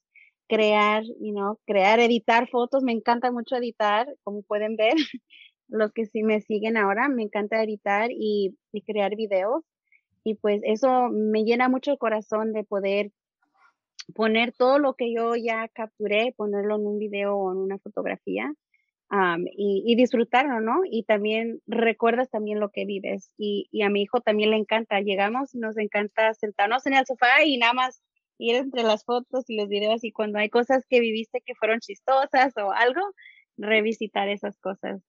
[0.49, 2.83] crear, you know, crear, editar fotos.
[2.83, 4.95] Me encanta mucho editar, como pueden ver,
[5.69, 9.65] los que sí me siguen ahora, me encanta editar y, y crear videos.
[10.25, 13.13] Y pues eso me llena mucho el corazón de poder
[14.15, 18.53] poner todo lo que yo ya capturé, ponerlo en un video o en una fotografía
[19.57, 20.81] y, disfrutarlo, ¿no?
[20.91, 23.33] Y también recuerdas también lo que vives.
[23.39, 25.01] Y, y, a mi hijo también le encanta.
[25.01, 28.03] Llegamos nos encanta sentarnos en el sofá y nada más
[28.39, 31.81] ir entre las fotos y los videos y cuando hay cosas que viviste que fueron
[31.81, 33.01] chistosas o algo,
[33.57, 35.03] revisitar esas cosas.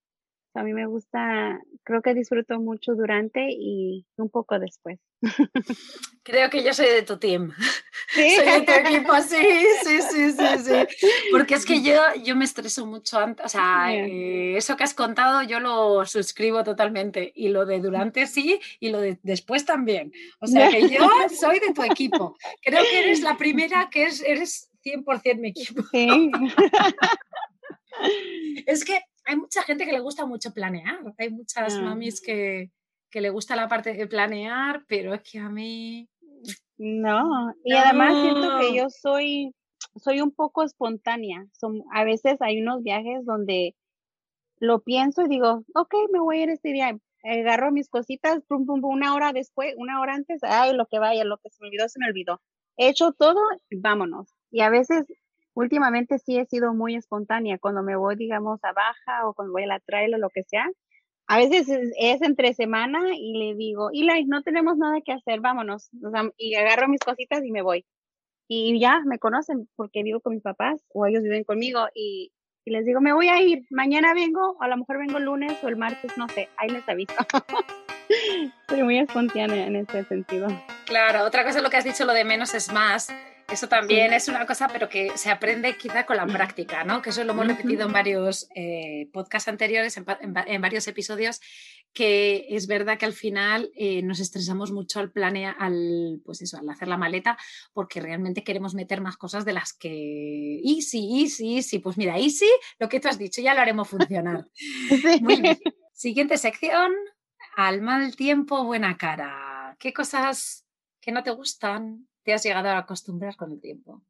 [0.55, 4.99] A mí me gusta, creo que disfruto mucho durante y un poco después.
[6.23, 7.51] Creo que yo soy de tu team.
[8.13, 8.31] ¿Sí?
[8.31, 9.37] Soy de tu equipo, sí,
[9.83, 11.07] sí, sí, sí, sí.
[11.31, 14.93] Porque es que yo, yo me estreso mucho antes, o sea, eh, eso que has
[14.93, 20.11] contado yo lo suscribo totalmente y lo de durante sí y lo de después también.
[20.39, 21.07] O sea, que yo
[21.39, 22.35] soy de tu equipo.
[22.63, 25.83] Creo que eres la primera que es, eres 100% mi equipo.
[25.91, 26.31] Sí.
[28.65, 30.99] Es que hay mucha gente que le gusta mucho planear.
[31.19, 31.81] Hay muchas ah.
[31.81, 32.71] mamis que,
[33.11, 36.09] que le gusta la parte de planear, pero es que a mí.
[36.77, 39.53] No, y además siento que yo soy,
[39.97, 41.45] soy un poco espontánea.
[41.51, 43.75] Son, a veces hay unos viajes donde
[44.57, 46.97] lo pienso y digo, ok, me voy a ir este día.
[47.23, 51.23] Agarro mis cositas, pum, pum, una hora después, una hora antes, ay, lo que vaya,
[51.23, 52.41] lo que se me olvidó, se me olvidó.
[52.77, 54.33] He hecho todo, vámonos.
[54.49, 55.05] Y a veces
[55.59, 57.57] últimamente sí he sido muy espontánea.
[57.59, 60.43] Cuando me voy, digamos, a baja o cuando voy a la trail o lo que
[60.43, 60.65] sea,
[61.27, 65.89] a veces es, entre semana y le digo, Eli, no tenemos nada que hacer, vámonos.
[66.37, 67.85] y agarro mis cositas y me voy.
[68.47, 72.31] Y ya me conocen porque vivo con mis papás o ellos viven conmigo y,
[72.65, 75.25] y les digo, me voy a ir, mañana vengo, o a lo mejor vengo el
[75.25, 77.13] lunes o el martes, no sé, ahí les aviso.
[78.69, 80.47] Soy muy espontánea en ese sentido.
[80.85, 83.13] Claro, otra cosa lo que has dicho, lo de menos es más.
[83.51, 87.01] Eso también es una cosa, pero que se aprende quizá con la práctica, ¿no?
[87.01, 91.41] Que eso lo hemos repetido en varios eh, podcasts anteriores, en, varios episodios,
[91.91, 96.59] que es verdad que al final eh, nos estresamos mucho al planear, al, pues eso,
[96.59, 97.37] al hacer la maleta,
[97.73, 101.79] porque realmente queremos meter más cosas de las que easy, easy, easy.
[101.79, 104.45] Pues mira, easy, lo que tú has dicho, ya lo haremos funcionar.
[105.21, 105.57] Muy bien.
[105.93, 106.91] Siguiente sección,
[107.55, 109.75] al mal tiempo, buena cara.
[109.79, 110.65] ¿Qué cosas
[111.01, 114.01] que no te gustan te has llegado a acostumbrar con el tiempo?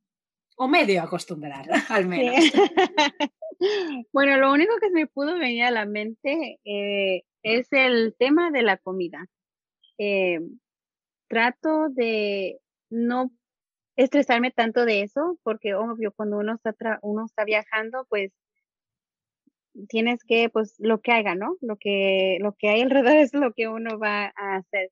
[0.55, 2.35] O medio acostumbrar, al menos.
[4.13, 8.61] bueno, lo único que me pudo venir a la mente eh, es el tema de
[8.63, 9.25] la comida.
[9.97, 10.39] Eh,
[11.27, 13.31] trato de no
[13.95, 18.31] estresarme tanto de eso, porque obvio, cuando uno está, uno está viajando, pues
[19.87, 21.57] tienes que, pues, lo que haga, ¿no?
[21.61, 24.91] Lo que, lo que hay alrededor es lo que uno va a hacer.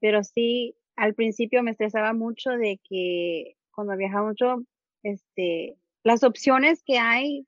[0.00, 4.62] pero sí, al principio me estresaba mucho de que cuando viajaba mucho,
[5.02, 7.46] este, las opciones que hay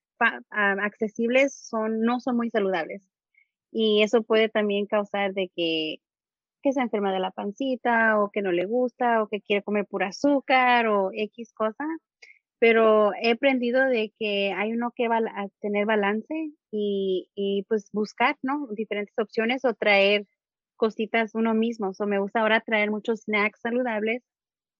[0.50, 3.08] accesibles son, no son muy saludables.
[3.72, 5.96] Y eso puede también causar de que,
[6.62, 9.86] que se enferma de la pancita o que no le gusta o que quiere comer
[9.86, 11.86] pura azúcar o X cosa
[12.62, 17.90] pero he aprendido de que hay uno que va a tener balance y, y, pues
[17.90, 18.68] buscar, ¿no?
[18.70, 20.28] Diferentes opciones o traer
[20.82, 21.92] cositas uno mismo.
[21.96, 24.24] O me gusta ahora traer muchos snacks saludables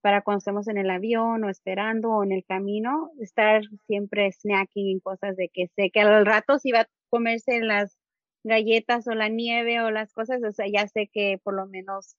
[0.01, 4.97] para cuando estemos en el avión o esperando o en el camino, estar siempre snacking
[4.97, 7.97] en cosas de que sé que al rato si va a comerse las
[8.43, 12.17] galletas o la nieve o las cosas, o sea, ya sé que por lo menos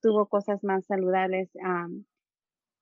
[0.00, 1.48] tuvo cosas más saludables.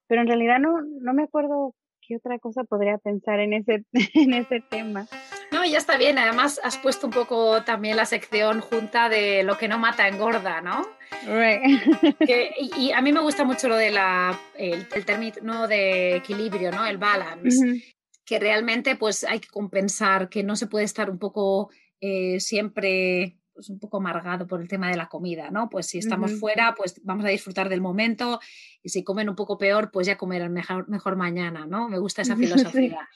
[0.07, 3.85] pero en realidad no, no me acuerdo ¿qué otra cosa podría pensar en ese,
[4.15, 5.07] en ese tema?
[5.53, 6.19] No, ya está bien.
[6.19, 10.61] Además, has puesto un poco también la sección junta de lo que no mata engorda,
[10.61, 10.87] ¿no?
[12.79, 16.87] y, a mí me gusta mucho lo de la, el, término de equilibrio, ¿no?
[16.87, 17.83] El balance.
[18.25, 21.71] Que realmente pues hay que compensar, que no se puede estar un poco
[22.01, 25.69] eh, siempre pues, un poco amargado por el tema de la comida, ¿no?
[25.69, 28.41] Pues si estamos fuera, pues vamos a disfrutar del momento
[28.83, 31.89] y si comen un poco peor, pues ya comerán mejor, mejor mañana, ¿no?
[31.89, 33.07] Me gusta esa filosofía.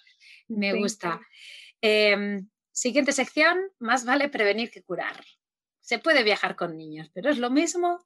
[0.49, 1.21] Me gusta.
[1.87, 5.23] Em, siguiente sección, más vale prevenir que curar.
[5.83, 7.99] Se puede viajar con niños, pero es lo mismo.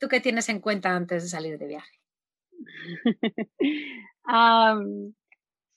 [0.00, 2.00] ¿Tú qué tienes en cuenta antes de salir de viaje?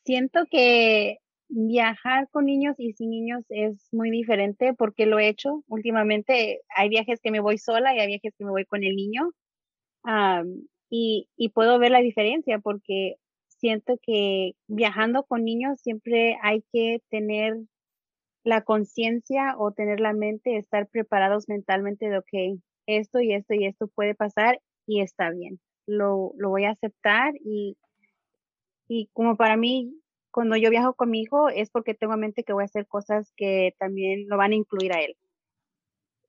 [0.04, 5.64] siento que viajar con niños y sin niños es muy diferente porque lo he hecho
[5.68, 6.62] últimamente.
[6.76, 9.30] Hay viajes que me voy sola y hay viajes que me voy con el niño.
[10.90, 13.18] y, y puedo ver la diferencia porque
[13.64, 17.56] siento que viajando con niños siempre hay que tener
[18.44, 23.66] la conciencia o tener la mente, estar preparados mentalmente de, ok, esto y esto y
[23.66, 25.62] esto puede pasar y está bien.
[25.88, 27.78] Lo, lo voy a aceptar y,
[28.90, 29.98] y como para mí
[30.30, 32.86] cuando yo viajo con mi hijo es porque tengo en mente que voy a hacer
[32.86, 35.16] cosas que también lo van a incluir a él.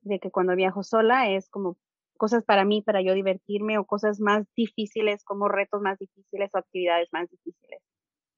[0.03, 1.77] De que cuando viajo sola es como
[2.17, 6.59] cosas para mí, para yo divertirme o cosas más difíciles como retos más difíciles o
[6.59, 7.81] actividades más difíciles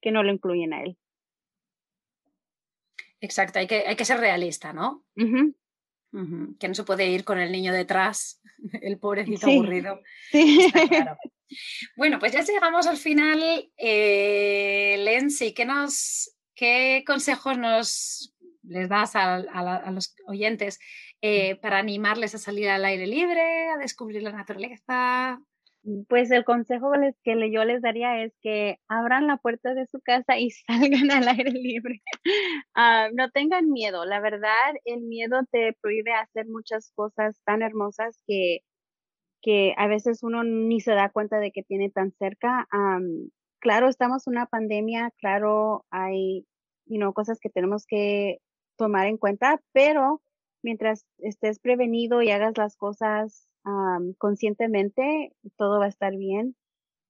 [0.00, 0.96] que no lo incluyen a él.
[3.20, 5.04] Exacto, hay que, hay que ser realista, ¿no?
[5.16, 8.40] Que no se puede ir con el niño detrás,
[8.82, 10.00] el pobrecito aburrido.
[10.30, 10.72] Sí.
[11.96, 13.70] Bueno, pues ya llegamos al final.
[13.76, 18.36] Eh, Lenzi, ¿qué, nos, ¿qué consejos nos
[18.68, 19.38] les das a,
[19.90, 20.78] los oyentes
[21.22, 25.40] eh, para animarles a salir al aire libre, a descubrir la naturaleza?
[26.08, 26.90] Pues el consejo
[27.22, 31.28] que yo les daría es que abran la puerta de su casa y salgan al
[31.28, 32.02] aire libre.
[32.78, 34.04] Ah, no tengan miedo.
[34.04, 38.58] La verdad, el miedo te prohíbe hacer muchas cosas tan hermosas que,
[39.40, 42.66] que a veces uno ni se da cuenta de que tiene tan cerca.
[43.60, 46.46] claro, estamos en una pandemia, claro, hay
[46.86, 48.38] you cosas que tenemos que
[48.76, 50.22] tomar en cuenta, pero
[50.66, 53.48] mientras estés prevenido y hagas las cosas
[54.18, 56.56] conscientemente, todo va a estar bien.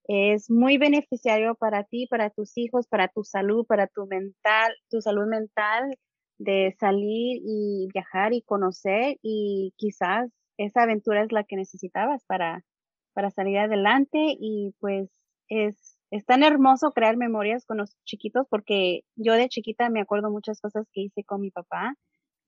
[0.04, 5.00] Es muy beneficiario para ti, para tus hijos, para tu salud, para tu mental, tu
[5.00, 5.98] salud mental
[6.38, 12.62] de salir y viajar y conocer y quizás esa aventura es la que necesitabas para,
[13.14, 15.10] para salir adelante y pues
[15.48, 20.30] es, es tan hermoso crear memorias con los chiquitos porque yo de chiquita me acuerdo
[20.30, 21.94] muchas cosas que hice con mi papá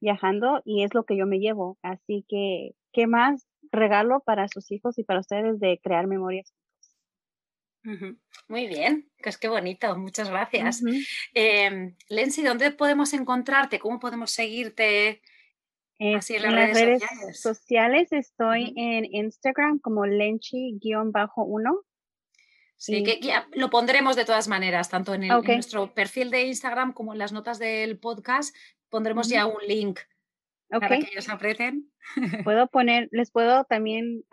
[0.00, 1.78] viajando y es lo que yo me llevo.
[1.82, 6.52] Así que, ¿qué más regalo para sus hijos y para ustedes de crear memorias?
[8.48, 10.82] Muy bien, pues qué bonito, muchas gracias.
[10.82, 13.78] Uh ¿dónde podemos encontrarte?
[13.78, 15.22] ¿Cómo podemos seguirte?
[16.16, 18.12] Así en las, redes, sociales.
[18.12, 21.82] estoy en Instagram como Lenchi-1.
[22.76, 23.18] Sí, que
[23.54, 27.58] lo pondremos de todas maneras, tanto en, nuestro perfil de Instagram como en las notas
[27.58, 28.54] del podcast,
[28.90, 30.00] pondremos ya un link
[30.70, 31.90] para que ellos apreten.
[32.44, 34.24] Puedo poner, les puedo también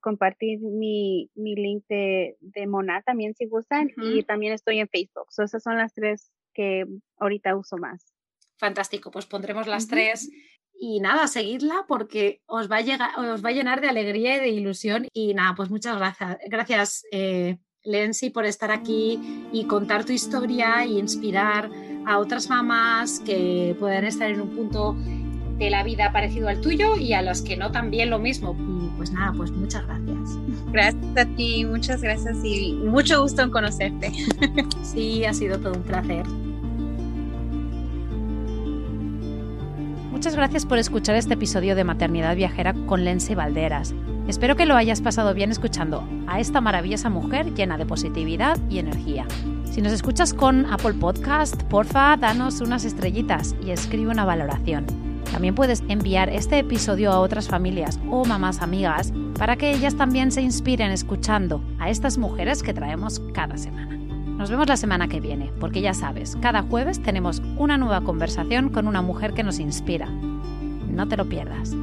[0.00, 5.26] compartir mi, link de, de, Mona también si gustan y también estoy en Facebook.
[5.36, 6.86] esas son las tres que
[7.18, 8.14] ahorita uso más.
[8.58, 10.30] Fantástico, pues pondremos las tres
[10.82, 14.40] y nada, seguidla porque os va, a llegar, os va a llenar de alegría y
[14.40, 15.06] de ilusión.
[15.12, 16.38] Y nada, pues muchas gracias.
[16.46, 21.70] Gracias, eh, Lenzi, por estar aquí y contar tu historia y inspirar
[22.06, 24.96] a otras mamás que puedan estar en un punto
[25.60, 28.56] de la vida parecido al tuyo y a los que no también lo mismo.
[28.58, 30.38] Y pues nada, pues muchas gracias.
[30.72, 34.12] Gracias a ti, muchas gracias y mucho gusto en conocerte.
[34.82, 36.26] Sí, ha sido todo un placer.
[40.10, 43.94] Muchas gracias por escuchar este episodio de Maternidad Viajera con Lense Valderas.
[44.26, 48.80] Espero que lo hayas pasado bien escuchando a esta maravillosa mujer llena de positividad y
[48.80, 49.26] energía.
[49.70, 54.84] Si nos escuchas con Apple Podcast, porfa, danos unas estrellitas y escribe una valoración.
[55.30, 60.32] También puedes enviar este episodio a otras familias o mamás amigas para que ellas también
[60.32, 63.96] se inspiren escuchando a estas mujeres que traemos cada semana.
[63.96, 68.70] Nos vemos la semana que viene, porque ya sabes, cada jueves tenemos una nueva conversación
[68.70, 70.06] con una mujer que nos inspira.
[70.08, 71.76] No te lo pierdas.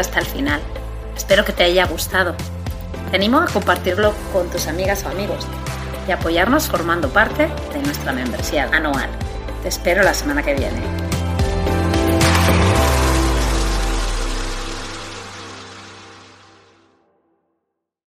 [0.00, 0.60] Hasta el final.
[1.16, 2.34] Espero que te haya gustado.
[3.10, 5.46] Te animo a compartirlo con tus amigas o amigos
[6.08, 9.10] y apoyarnos formando parte de nuestra membresía anual.
[9.62, 11.01] Te espero la semana que viene.